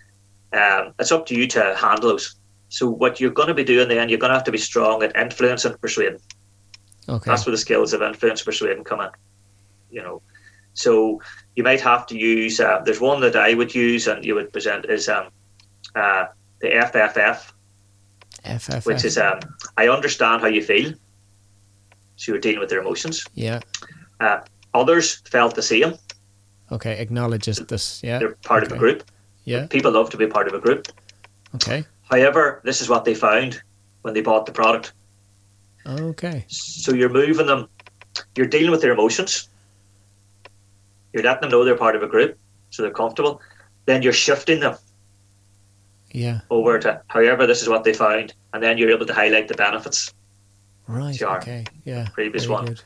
[0.52, 2.36] um, it's up to you to handle those.
[2.68, 5.02] So what you're going to be doing then, you're going to have to be strong
[5.02, 6.20] at influence and persuading.
[7.08, 7.30] Okay.
[7.30, 9.08] That's where the skills of influence persuading come in.
[9.90, 10.22] You know,
[10.74, 11.20] so
[11.56, 12.60] you might have to use.
[12.60, 15.28] Uh, there's one that I would use, and you would present is um,
[15.94, 16.26] uh,
[16.60, 17.52] the FFF,
[18.44, 18.84] FFF.
[18.86, 19.40] which is um,
[19.78, 20.92] I understand how you feel.
[22.16, 23.24] So you're dealing with their emotions.
[23.34, 23.60] yeah.
[24.74, 25.94] Others felt the same.
[26.70, 26.98] Okay.
[27.00, 28.02] Acknowledges this.
[28.02, 28.18] Yeah.
[28.18, 28.78] They're part of a Okay.
[28.80, 29.10] group.
[29.48, 29.66] Yeah.
[29.66, 30.88] People love to be part of a group.
[31.54, 31.84] Okay.
[32.10, 33.62] However, this is what they found
[34.02, 34.92] when they bought the product.
[35.86, 36.44] Okay.
[36.48, 37.68] So you're moving them.
[38.36, 39.48] You're dealing with their emotions.
[41.14, 42.36] You're letting them know they're part of a group,
[42.70, 43.40] so they're comfortable.
[43.86, 44.76] Then you're shifting them
[46.12, 46.40] Yeah.
[46.50, 49.54] over to however this is what they found, and then you're able to highlight the
[49.54, 50.12] benefits.
[50.86, 51.20] Right.
[51.22, 51.64] Okay.
[51.84, 52.08] Yeah.
[52.12, 52.66] Previous Very one.
[52.66, 52.82] good.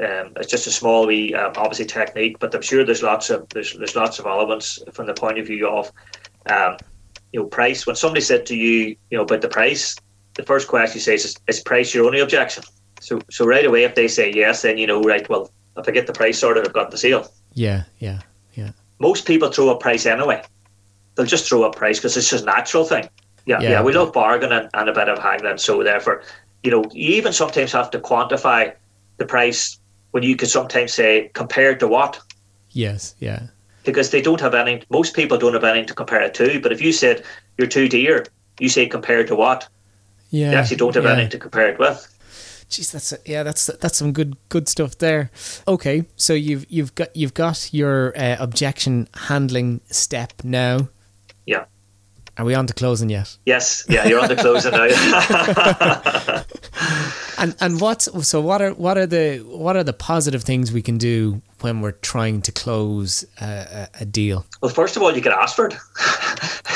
[0.00, 3.48] Um, it's just a small wee, um, obviously technique, but I'm sure there's lots of
[3.48, 5.90] there's there's lots of elements from the point of view of,
[6.46, 6.76] um,
[7.32, 7.86] you know, price.
[7.86, 9.96] When somebody said to you, you know, about the price,
[10.34, 12.62] the first question you say is, "Is price your only objection?"
[13.00, 15.92] So so right away, if they say yes, then you know, right, well, if I
[15.92, 17.26] get the price sorted, I've got the sale.
[17.54, 17.84] Yeah.
[17.98, 18.20] Yeah.
[18.54, 18.70] Yeah.
[19.00, 20.42] Most people throw up price anyway.
[21.14, 23.08] They'll just throw up price because it's just a natural thing.
[23.46, 23.70] Yeah, Yeah.
[23.70, 25.58] yeah, we love bargaining and a bit of haggling.
[25.58, 26.22] So therefore,
[26.62, 28.74] you know, you even sometimes have to quantify
[29.16, 29.77] the price
[30.12, 32.20] when you could sometimes say compared to what,
[32.70, 33.14] Yes.
[33.18, 33.42] Yeah.
[33.84, 34.82] because they don't have any.
[34.90, 36.60] Most people don't have anything to compare it to.
[36.60, 37.24] But if you said
[37.56, 38.26] you're too dear,
[38.60, 39.68] you say compared to what,
[40.30, 40.50] Yeah.
[40.52, 41.12] you actually don't have yeah.
[41.12, 42.06] anything to compare it with.
[42.70, 45.30] Jeez, that's yeah, that's that's some good good stuff there.
[45.66, 50.88] Okay, so you've you've got you've got your uh, objection handling step now.
[52.38, 53.36] Are we on to closing yet?
[53.46, 54.84] Yes, yeah, you're on to closing now.
[57.38, 60.80] and and what's so what are what are the what are the positive things we
[60.80, 64.46] can do when we're trying to close a, a deal?
[64.62, 65.74] Well, first of all, you can ask for it.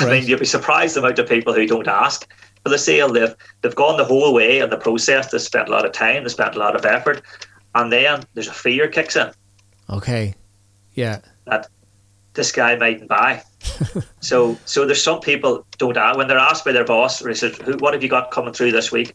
[0.01, 2.29] I mean, you'll be surprised the amount of people who don't ask
[2.65, 3.13] for the sale.
[3.13, 5.31] They've they've gone the whole way in the process.
[5.31, 6.25] They spent a lot of time.
[6.25, 7.23] They spent a lot of effort,
[7.77, 9.31] and then there's a fear kicks in.
[9.89, 10.35] Okay,
[10.95, 11.21] yeah.
[11.45, 11.69] That
[12.35, 13.45] this guy mightn't buy.
[14.21, 17.21] so so there's some people don't ask when they're asked by their boss.
[17.21, 19.15] They says, "What have you got coming through this week?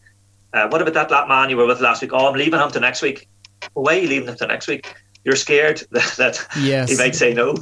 [0.52, 2.12] Uh, what about that, that man you were with last week?
[2.12, 3.28] Oh, I'm leaving him to next week.
[3.74, 4.94] Well, why are you leaving him to next week?
[5.24, 6.90] You're scared that, that yes.
[6.90, 7.56] he might say no.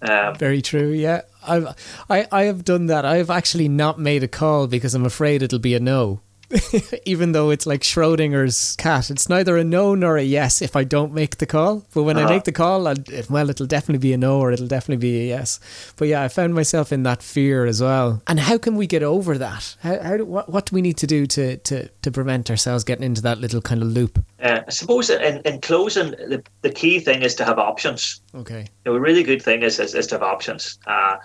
[0.00, 0.90] Um, Very true.
[0.90, 1.74] Yeah, I've
[2.08, 3.04] I I have done that.
[3.04, 6.20] I've actually not made a call because I'm afraid it'll be a no.
[7.04, 9.10] even though it's like Schrodinger's cat.
[9.10, 11.84] It's neither a no nor a yes if I don't make the call.
[11.92, 12.26] But when uh-huh.
[12.26, 15.20] I make the call, it, well, it'll definitely be a no or it'll definitely be
[15.20, 15.60] a yes.
[15.96, 18.22] But yeah, I found myself in that fear as well.
[18.26, 19.76] And how can we get over that?
[19.80, 23.04] How, how what, what do we need to do to, to, to prevent ourselves getting
[23.04, 24.24] into that little kind of loop?
[24.42, 28.20] Uh, I suppose in, in closing, the, the key thing is to have options.
[28.34, 28.60] Okay.
[28.84, 30.78] You know, a really good thing is, is, is to have options.
[30.86, 31.16] Uh,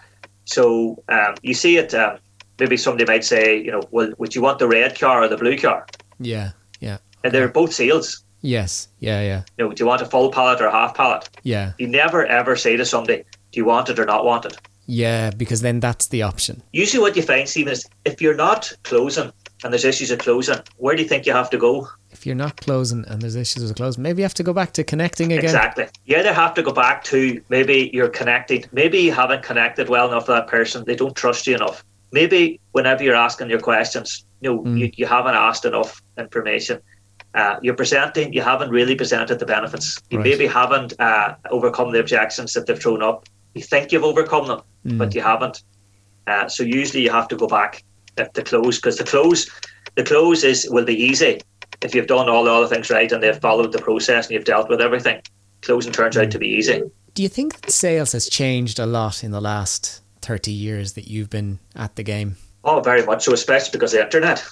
[0.45, 1.93] so um, you see it.
[1.93, 2.17] Um,
[2.63, 5.35] maybe somebody might say, you know, well, would you want the red car or the
[5.35, 5.85] blue car?
[6.17, 6.99] Yeah, yeah.
[7.25, 8.23] And they're both sales.
[8.41, 9.41] Yes, yeah, yeah.
[9.57, 11.29] You know, do you want a full pallet or a half pallet?
[11.43, 11.73] Yeah.
[11.77, 14.55] You never ever say to somebody, do you want it or not want it?
[14.85, 16.63] Yeah, because then that's the option.
[16.71, 19.33] Usually, what you find, Stephen, is if you're not closing
[19.63, 21.89] and there's issues of closing, where do you think you have to go?
[22.11, 24.71] If you're not closing and there's issues with closing, maybe you have to go back
[24.73, 25.43] to connecting again.
[25.43, 25.87] Exactly.
[26.05, 30.07] You either have to go back to maybe you're connecting, maybe you haven't connected well
[30.07, 31.83] enough with that person, they don't trust you enough
[32.13, 34.79] maybe whenever you're asking your questions, you know, mm.
[34.79, 36.79] you, you haven't asked enough information.
[37.33, 39.99] Uh, you're presenting, you haven't really presented the benefits.
[40.11, 40.27] You right.
[40.29, 43.27] maybe haven't uh, overcome the objections that they've thrown up.
[43.55, 44.97] You think you've overcome them, mm.
[44.99, 45.63] but you haven't.
[46.27, 47.83] Uh, so usually you have to go back
[48.17, 49.49] at the close because the close,
[49.95, 51.41] the close is will be easy
[51.81, 54.45] if you've done all the other things right and they've followed the process and you've
[54.45, 55.19] dealt with everything.
[55.63, 56.23] Closing turns mm.
[56.23, 56.83] out to be easy.
[57.15, 61.07] Do you think that sales has changed a lot in the last 30 years that
[61.07, 62.37] you've been at the game?
[62.63, 64.43] Oh, very much so, especially because of the internet.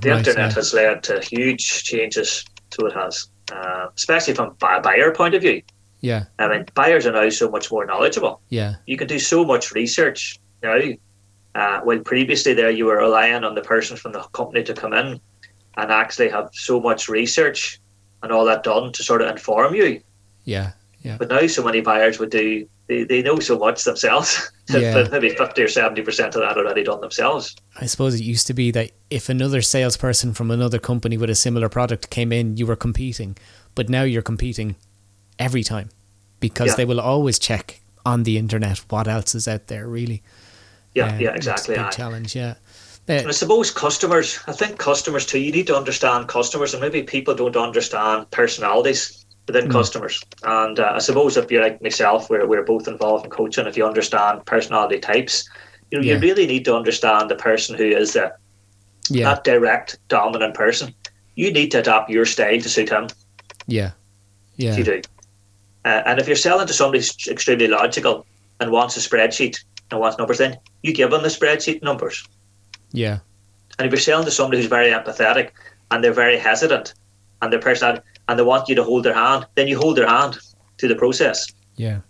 [0.00, 0.54] The right, internet yeah.
[0.54, 5.42] has led to huge changes to it has, uh, especially from a buyer point of
[5.42, 5.62] view.
[6.00, 6.24] Yeah.
[6.38, 8.40] I mean, buyers are now so much more knowledgeable.
[8.48, 8.76] Yeah.
[8.86, 10.78] You can do so much research now.
[11.54, 14.94] Uh, while previously there you were relying on the person from the company to come
[14.94, 15.20] in
[15.76, 17.78] and actually have so much research
[18.22, 20.00] and all that done to sort of inform you.
[20.44, 20.72] Yeah.
[21.02, 21.18] Yeah.
[21.18, 24.50] But now so many buyers would do they, they know so much themselves.
[24.70, 25.06] Yeah.
[25.10, 27.54] maybe fifty or seventy percent of that already done themselves.
[27.78, 31.34] I suppose it used to be that if another salesperson from another company with a
[31.34, 33.36] similar product came in, you were competing.
[33.74, 34.76] But now you're competing
[35.38, 35.90] every time
[36.40, 36.76] because yeah.
[36.76, 39.86] they will always check on the internet what else is out there.
[39.86, 40.22] Really.
[40.94, 41.08] Yeah.
[41.08, 41.34] Um, yeah.
[41.34, 41.74] Exactly.
[41.74, 42.34] big challenge.
[42.34, 42.54] Yeah.
[43.08, 44.38] Uh, I suppose customers.
[44.46, 45.40] I think customers too.
[45.40, 49.21] You need to understand customers, and maybe people don't understand personalities
[49.52, 49.72] within mm.
[49.72, 50.22] customers.
[50.44, 53.76] And uh, I suppose if you're like myself, we're, we're both involved in coaching, if
[53.76, 55.48] you understand personality types,
[55.90, 56.14] you know, yeah.
[56.14, 58.32] you really need to understand the person who is the
[59.10, 59.34] yeah.
[59.34, 60.94] that direct, dominant person.
[61.34, 63.08] You need to adapt your style to suit him.
[63.66, 63.92] Yeah.
[64.56, 64.76] Yeah.
[64.76, 65.02] You do.
[65.84, 68.26] Uh, and if you're selling to somebody who's extremely logical
[68.60, 72.26] and wants a spreadsheet and wants numbers, then you give them the spreadsheet numbers.
[72.92, 73.18] Yeah.
[73.78, 75.50] And if you're selling to somebody who's very empathetic
[75.90, 76.94] and they're very hesitant
[77.40, 80.08] and their personality, and they want you to hold their hand, then you hold their
[80.08, 80.38] hand
[80.78, 81.46] to the process.
[81.76, 82.00] Yeah.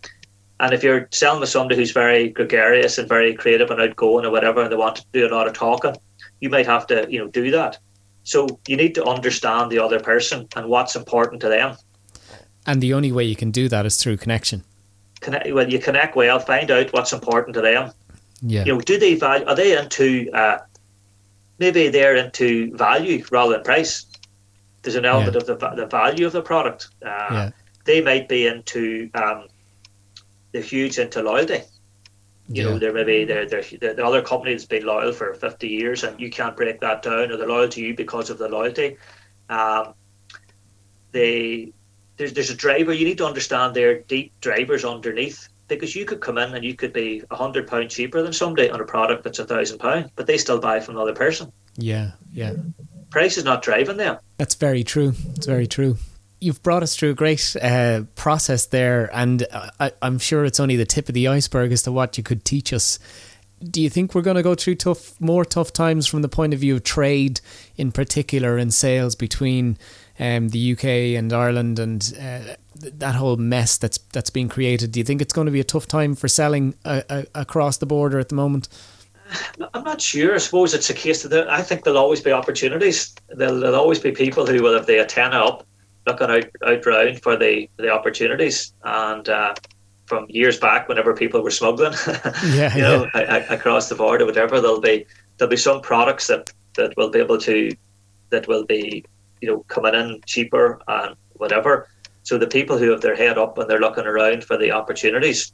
[0.61, 4.31] And if you're selling to somebody who's very gregarious and very creative and outgoing or
[4.31, 5.97] whatever, and they want to do a lot of talking,
[6.41, 7.79] you might have to, you know, do that.
[8.25, 11.77] So you need to understand the other person and what's important to them.
[12.67, 14.63] And the only way you can do that is through connection.
[15.21, 17.91] Connect, well, you connect well, find out what's important to them.
[18.41, 18.65] Yeah.
[18.65, 19.47] You know, do they value?
[19.47, 20.31] Are they into?
[20.33, 20.59] Uh,
[21.59, 24.07] maybe they're into value rather than price.
[24.83, 25.41] There's an element yeah.
[25.41, 26.89] of the, the value of the product.
[27.05, 27.51] Uh, yeah.
[27.85, 29.47] They might be into um,
[30.53, 31.63] they're huge into loyalty.
[32.49, 32.71] You yeah.
[32.71, 33.63] know, they're maybe they're, they're,
[33.95, 37.31] the other company that's been loyal for 50 years, and you can't break that down,
[37.31, 38.97] or they're loyal to you because of the loyalty.
[39.49, 39.95] Um,
[41.13, 41.73] they
[42.17, 42.93] there's there's a driver.
[42.93, 46.75] You need to understand their deep drivers underneath because you could come in and you
[46.75, 50.11] could be a hundred pound cheaper than somebody on a product that's a thousand pound,
[50.17, 51.53] but they still buy from another person.
[51.77, 52.55] Yeah, yeah
[53.13, 54.19] price is not driving them.
[54.39, 55.15] That's very true.
[55.37, 55.99] It's very true.
[56.41, 59.47] You've brought us through a great uh, process there, and
[59.79, 62.45] I, I'm sure it's only the tip of the iceberg as to what you could
[62.45, 62.99] teach us.
[63.63, 66.53] Do you think we're going to go through tough, more tough times from the point
[66.53, 67.41] of view of trade,
[67.77, 69.79] in particular, in sales between
[70.19, 70.85] um, the UK
[71.17, 74.91] and Ireland, and uh, that whole mess that's that's being created?
[74.91, 77.77] Do you think it's going to be a tough time for selling uh, uh, across
[77.77, 78.69] the border at the moment?
[79.75, 80.35] I'm not sure.
[80.35, 83.15] I suppose it's a case that I think there'll always be opportunities.
[83.29, 85.67] There'll, there'll always be people who will have the antenna up,
[86.07, 88.73] looking out, out round for the, the opportunities.
[88.85, 89.55] And uh,
[90.07, 91.95] from years back, whenever people were smuggling,
[92.53, 93.53] yeah, you know, yeah.
[93.53, 95.07] across the border, or whatever, there'll be
[95.39, 97.71] there'll be some products that, that will be able to
[98.31, 99.05] that will be
[99.41, 101.89] you know coming in cheaper and whatever.
[102.25, 105.53] So the people who have their head up and they're looking around for the opportunities,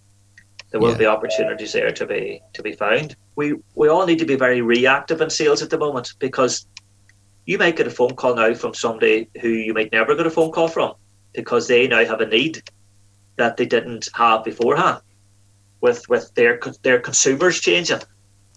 [0.71, 0.99] there will yeah.
[0.99, 3.17] be opportunities there to be to be found.
[3.37, 6.67] We we all need to be very reactive in sales at the moment because
[7.47, 10.31] you might get a phone call now from somebody who you might never get a
[10.31, 10.95] phone call from
[11.33, 12.63] because they now have a need
[13.37, 15.01] that they didn't have beforehand
[15.81, 18.01] with with their their consumers changing.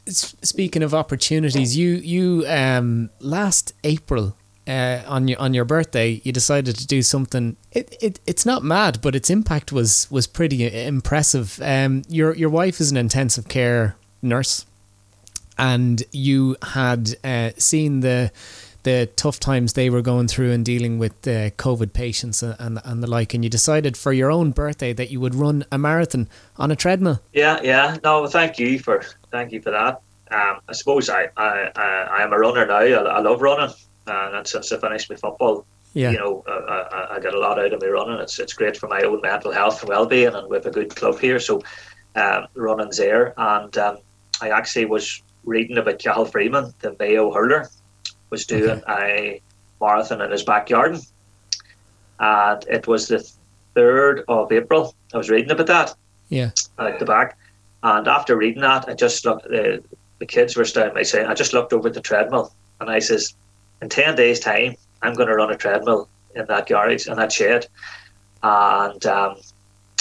[0.07, 4.35] Speaking of opportunities, you you um last April
[4.71, 7.57] uh, on your on your birthday, you decided to do something.
[7.71, 11.59] It, it it's not mad, but its impact was was pretty impressive.
[11.61, 14.65] Um, your your wife is an intensive care nurse,
[15.57, 18.31] and you had uh, seen the
[18.83, 23.03] the tough times they were going through and dealing with uh, COVID patients and, and,
[23.03, 26.27] the like, and you decided for your own birthday that you would run a marathon
[26.57, 27.21] on a treadmill.
[27.31, 27.97] Yeah, yeah.
[28.03, 30.01] No, thank you for thank you for that.
[30.31, 32.77] Um, I suppose I, I, I, I am a runner now.
[32.77, 33.75] I, I love running
[34.07, 36.11] and since I finished my football, yeah.
[36.11, 38.19] you know, I, I, get a lot out of my running.
[38.19, 40.71] It's it's great for my own mental health and well being, and we have a
[40.71, 41.61] good club here, so
[42.15, 43.33] um, running's there.
[43.37, 43.97] And um,
[44.41, 47.69] I actually was reading about Cathal Freeman, the Mayo hurler,
[48.29, 49.41] was doing okay.
[49.81, 50.97] a marathon in his backyard,
[52.19, 53.29] and it was the
[53.75, 54.95] third of April.
[55.13, 55.95] I was reading about that.
[56.29, 57.37] Yeah, at the back,
[57.83, 59.45] and after reading that, I just looked.
[59.47, 59.79] Uh,
[60.21, 63.33] the kids were standing by saying, I just looked over the treadmill, and I says,
[63.81, 67.31] in 10 days' time, I'm going to run a treadmill in that garage, in that
[67.31, 67.67] shed.
[68.43, 69.37] And um,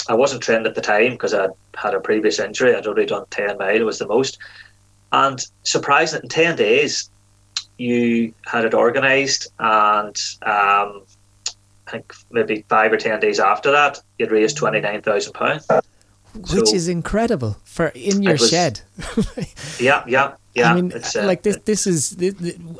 [0.07, 2.75] I wasn't trained at the time because I had a previous injury.
[2.75, 4.37] I'd already done 10 mile, was the most.
[5.11, 7.09] And surprising, in 10 days,
[7.77, 11.03] you had it organised, and um,
[11.87, 15.81] I think maybe five or 10 days after that, you'd raised £29,000.
[16.33, 18.81] Which so is incredible for in your was, shed.
[19.79, 20.35] yeah, yeah.
[20.53, 21.57] Yeah, I mean, uh, like this.
[21.63, 22.17] This is.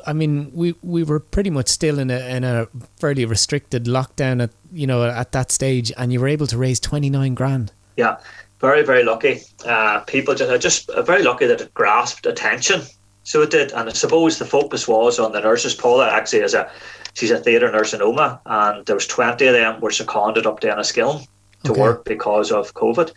[0.06, 2.68] I mean, we we were pretty much still in a in a
[3.00, 6.78] fairly restricted lockdown at you know at that stage, and you were able to raise
[6.78, 7.72] twenty nine grand.
[7.96, 8.18] Yeah,
[8.60, 9.40] very very lucky.
[9.64, 12.82] Uh, people just just uh, very lucky that it grasped attention.
[13.24, 15.74] So it did, and I suppose the focus was on the nurses.
[15.74, 16.70] Paula actually is a
[17.14, 20.60] she's a theatre nurse in Omagh, and there was twenty of them were seconded up
[20.60, 21.26] to Enniskillen
[21.64, 21.80] to okay.
[21.80, 23.12] work because of COVID,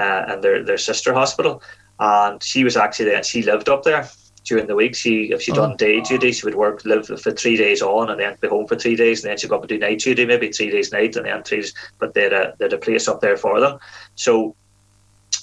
[0.00, 1.62] uh, and their their sister hospital
[2.00, 3.22] and she was actually there.
[3.22, 4.08] She lived up there
[4.44, 4.96] during the week.
[4.96, 5.56] She if she oh.
[5.56, 8.66] done day duty, she would work live for three days on, and then be home
[8.66, 10.92] for three days, and then she'd go up and do night duty, maybe three days
[10.92, 11.60] night, and then three.
[11.60, 13.78] Days, but they had a they had a place up there for them.
[14.14, 14.56] So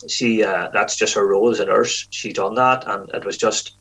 [0.07, 2.07] she uh, that's just her role as a nurse.
[2.09, 3.75] She done that, and it was just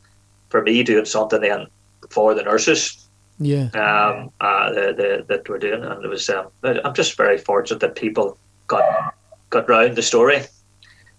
[0.49, 1.65] for me doing something then
[2.11, 3.09] for the nurses.
[3.39, 3.69] Yeah.
[3.73, 4.31] Um.
[4.39, 4.71] Uh.
[4.71, 6.29] The, the that we're doing, and it was.
[6.29, 6.49] Um.
[6.63, 9.15] I'm just very fortunate that people got
[9.49, 10.43] got round the story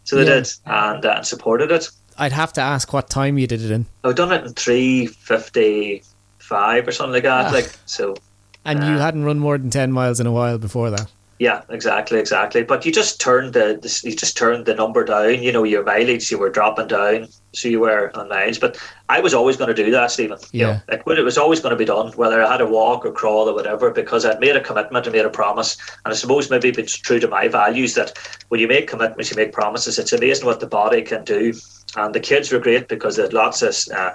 [0.09, 0.37] so they yeah.
[0.37, 1.91] did and, uh, supported it.
[2.17, 3.85] I'd have to ask what time you did it in.
[4.05, 6.03] I've done it in three fifty
[6.39, 7.49] five or something like that.
[7.49, 7.51] Ah.
[7.51, 8.17] Like so.
[8.65, 11.13] And uh, you hadn't run more than ten miles in a while before that.
[11.39, 12.65] Yeah, exactly, exactly.
[12.65, 15.41] But you just turned the, the you just turned the number down.
[15.41, 18.59] You know your mileage, you were dropping down, so you were on miles.
[18.59, 18.77] But
[19.09, 20.39] I was always going to do that, Stephen.
[20.51, 22.67] Yeah, you know, like it was always going to be done, whether I had to
[22.67, 25.77] walk or crawl or whatever, because I'd made a commitment and made a promise.
[26.05, 28.19] And I suppose maybe it's true to my values that
[28.49, 29.97] when you make commitments, you make promises.
[29.99, 31.53] It's amazing what the body can do.
[31.97, 33.77] And the kids were great because they had lots of.
[33.95, 34.11] Uh,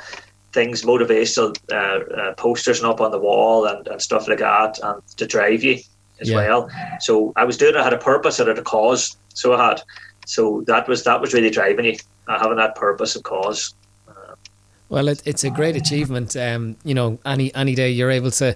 [0.51, 4.77] things, motivational uh, uh, posters and up on the wall and, and stuff like that,
[4.83, 5.79] and to drive you
[6.23, 6.37] as yeah.
[6.37, 6.69] well.
[6.99, 9.15] So I was doing it, I had a purpose, I had a cause.
[9.33, 9.81] So I had.
[10.25, 11.97] So that was that was really driving you,
[12.27, 13.75] uh, having that purpose and cause.
[14.87, 16.35] well, it, it's a great achievement.
[16.37, 18.55] Um, you know, any any day you're able to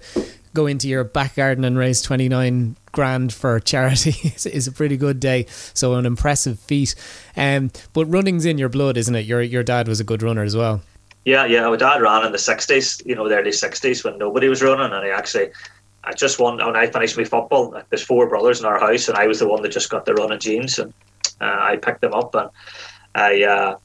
[0.54, 5.20] go into your back garden and raise 29 grand for charity is, a pretty good
[5.20, 5.46] day.
[5.74, 6.96] So an impressive feat.
[7.36, 9.26] Um, but running's in your blood, isn't it?
[9.26, 10.82] Your your dad was a good runner as well.
[11.26, 11.68] Yeah, yeah.
[11.68, 14.94] My dad ran in the 60s, you know, the early 60s when nobody was running,
[14.94, 15.50] and he actually
[16.08, 17.82] I just won when I finished my football.
[17.90, 20.14] There's four brothers in our house, and I was the one that just got the
[20.14, 20.94] running genes, and
[21.42, 22.50] uh, I picked them up, and
[23.14, 23.78] I uh,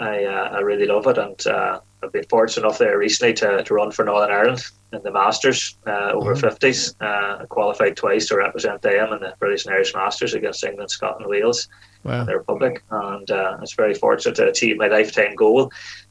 [0.00, 3.62] I, uh, I really love it, and uh, I've been fortunate enough there recently to,
[3.62, 6.46] to run for Northern Ireland in the Masters uh, over mm-hmm.
[6.46, 6.94] 50s.
[7.00, 10.90] Uh, I qualified twice to represent them in the British and Irish Masters against England,
[10.90, 11.68] Scotland, Wales,
[12.04, 12.24] wow.
[12.24, 15.70] the Republic, and uh, I was very fortunate to achieve my lifetime goal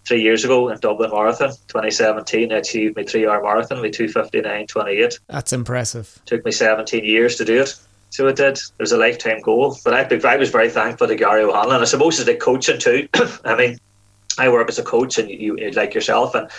[0.10, 5.20] three years ago in Dublin Marathon, 2017, I achieved my three hour marathon, my 259.28.
[5.28, 6.20] That's impressive.
[6.26, 7.76] Took me 17 years to do it.
[8.10, 8.58] So it did.
[8.58, 9.78] It was a lifetime goal.
[9.86, 11.82] But I, I was very thankful to Gary O'Hanlon.
[11.82, 13.08] I suppose as a coaching too.
[13.46, 13.78] I mean,
[14.40, 16.50] I work as a coach, and you, you like yourself, and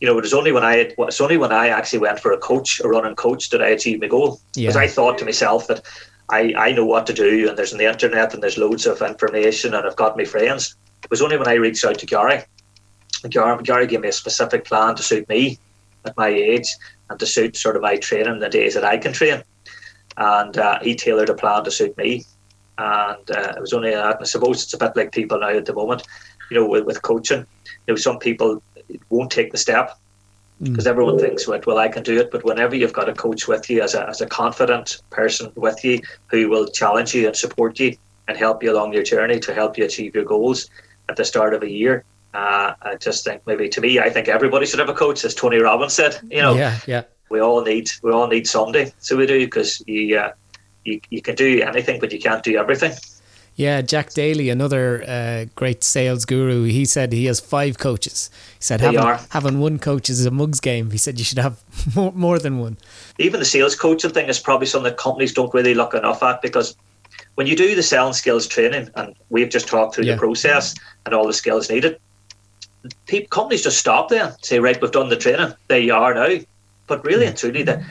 [0.00, 2.32] you know, it was only when I had, it's only when I actually went for
[2.32, 4.40] a coach, a running coach, that I achieved my goal.
[4.54, 4.80] Because yeah.
[4.80, 5.84] I thought to myself that
[6.30, 9.74] I, I know what to do, and there's the internet, and there's loads of information,
[9.74, 10.76] and I've got my friends.
[11.02, 12.42] It was only when I reached out to Gary,
[13.28, 15.58] Gary, Gary gave me a specific plan to suit me
[16.04, 16.68] at my age
[17.08, 19.42] and to suit sort of my training the days that I can train.
[20.16, 22.24] And uh, he tailored a plan to suit me.
[22.76, 24.18] And uh, it was only that.
[24.20, 26.02] I suppose it's a bit like people now at the moment,
[26.50, 27.46] you know, with, with coaching.
[27.86, 28.62] You know, some people
[29.08, 29.98] won't take the step
[30.60, 30.90] because mm.
[30.90, 32.30] everyone thinks, well, well, I can do it.
[32.30, 35.84] But whenever you've got a coach with you, as a, as a confident person with
[35.84, 37.96] you who will challenge you and support you
[38.28, 40.70] and help you along your journey to help you achieve your goals
[41.08, 44.28] at the start of a year, uh, I just think maybe to me, I think
[44.28, 46.18] everybody should have a coach, as Tony Robbins said.
[46.30, 47.02] You know, yeah, yeah.
[47.30, 50.32] We all need we all need somebody, so we do because you, uh,
[50.84, 52.92] you you can do anything, but you can't do everything.
[53.56, 58.28] Yeah, Jack Daly, another uh, great sales guru, he said he has five coaches.
[58.58, 60.90] He said having, having one coach is a mug's game.
[60.90, 61.62] He said you should have
[61.94, 62.78] more, more than one.
[63.18, 66.42] Even the sales coaching thing is probably something that companies don't really look enough at
[66.42, 66.76] because
[67.36, 70.14] when you do the selling skills training, and we've just talked through yeah.
[70.14, 70.74] the process
[71.06, 71.98] and all the skills needed,
[73.06, 76.14] people, companies just stop there, and say, right, we've done the training, there you are
[76.14, 76.42] now.
[76.86, 77.82] But really and truly, that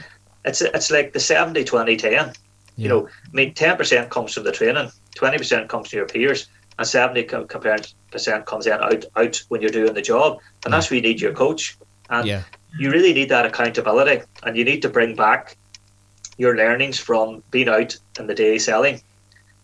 [0.46, 2.12] it's it's like the 70 20 10.
[2.12, 2.34] Yeah.
[2.76, 6.48] You know, I mean, 10% comes from the training, 20% comes from your peers,
[6.78, 7.28] and 70
[8.12, 10.40] percent comes in out, out when you're doing the job.
[10.66, 11.78] And that's where you need your coach.
[12.10, 12.44] And yeah.
[12.78, 15.58] you really need that accountability, and you need to bring back
[16.38, 19.02] your learnings from being out in the day selling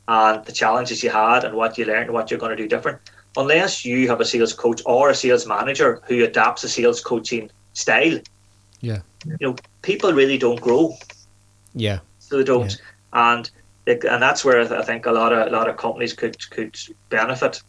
[0.07, 2.67] and the challenges you had and what you learned and what you're going to do
[2.67, 2.99] different
[3.37, 7.49] unless you have a sales coach or a sales manager who adapts a sales coaching
[7.73, 8.19] style,
[8.81, 10.95] yeah, you know, people really don't grow.
[11.73, 13.33] Yeah, so they don't, yeah.
[13.33, 13.51] and
[13.89, 16.77] and that's where I think a lot of a lot of companies could could
[17.09, 17.61] benefit,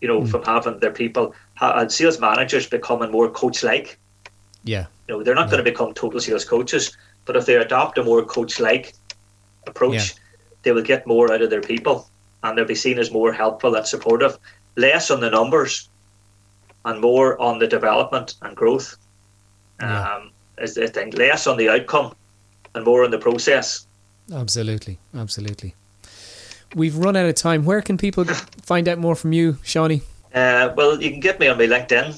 [0.00, 0.30] you know, mm.
[0.30, 3.98] from having their people, uh, sales managers becoming more coach-like.
[4.64, 5.52] Yeah, you know, they're not yeah.
[5.52, 8.94] going to become total sales coaches, but if they adopt a more coach-like
[9.66, 10.22] approach, yeah.
[10.62, 12.08] they will get more out of their people,
[12.42, 14.38] and they'll be seen as more helpful and supportive
[14.76, 15.88] less on the numbers
[16.84, 18.96] and more on the development and growth.
[19.80, 20.14] Yeah.
[20.14, 22.14] Um, is the thing less on the outcome
[22.74, 23.86] and more on the process.
[24.32, 25.74] Absolutely, absolutely.
[26.74, 27.64] We've run out of time.
[27.64, 30.02] Where can people find out more from you, Shawnee?
[30.34, 32.12] Uh, well, you can get me on my LinkedIn,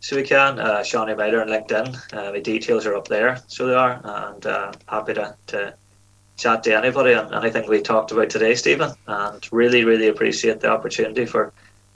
[0.00, 0.58] so we can.
[0.58, 2.12] Uh, Shawnee Myler on LinkedIn.
[2.12, 5.74] Uh, my details are up there, so they are, and uh, happy to, to
[6.36, 8.92] chat to anybody on anything we talked about today, Stephen.
[9.06, 11.52] And really, really appreciate the opportunity for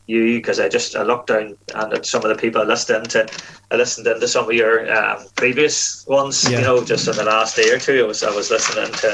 [0.09, 3.11] you because I just I looked down and at some of the people I listened
[3.11, 3.29] to
[3.71, 6.59] I listened into some of your um, previous ones yeah.
[6.59, 9.13] you know just in the last day or two I was I was listening to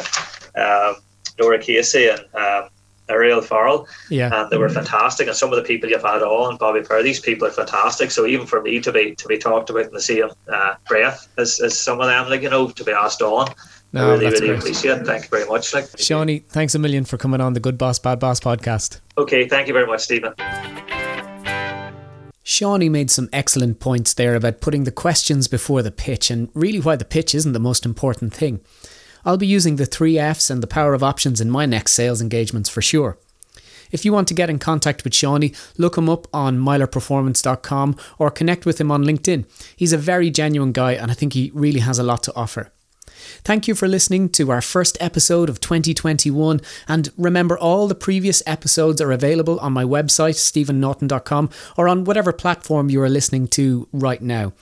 [0.56, 0.96] um,
[1.38, 2.68] Laura Casey and um,
[3.08, 4.30] Ariel Farrell yeah.
[4.32, 7.20] and they were fantastic and some of the people you've had on Bobby Power these
[7.20, 8.10] people are fantastic.
[8.10, 11.28] So even for me to be to be talked about in the same uh, breath
[11.36, 13.52] as, as some of them like you know to be asked on
[13.94, 14.58] no, I really, really great.
[14.58, 15.06] appreciate it.
[15.06, 15.72] Thank you very much.
[15.72, 19.00] Like, Shawnee, thanks a million for coming on the Good Boss, Bad Boss podcast.
[19.16, 20.34] Okay, thank you very much, Stephen.
[22.42, 26.80] Shawnee made some excellent points there about putting the questions before the pitch and really
[26.80, 28.60] why the pitch isn't the most important thing.
[29.24, 32.20] I'll be using the three F's and the power of options in my next sales
[32.20, 33.16] engagements for sure.
[33.90, 38.30] If you want to get in contact with Shawnee, look him up on mylerperformance.com or
[38.30, 39.46] connect with him on LinkedIn.
[39.76, 42.72] He's a very genuine guy and I think he really has a lot to offer.
[43.44, 46.60] Thank you for listening to our first episode of 2021.
[46.88, 52.32] And remember, all the previous episodes are available on my website, stephennorton.com, or on whatever
[52.32, 54.52] platform you are listening to right now.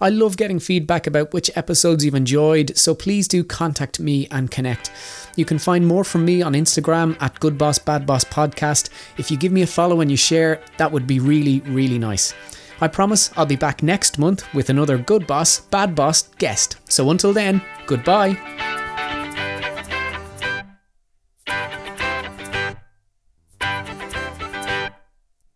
[0.00, 4.50] I love getting feedback about which episodes you've enjoyed, so please do contact me and
[4.50, 4.90] connect.
[5.36, 8.90] You can find more from me on Instagram at Good Boss Bad Boss Podcast.
[9.16, 12.34] If you give me a follow and you share, that would be really, really nice.
[12.80, 16.76] I promise I'll be back next month with another good boss, bad boss guest.
[16.88, 18.71] So until then, goodbye.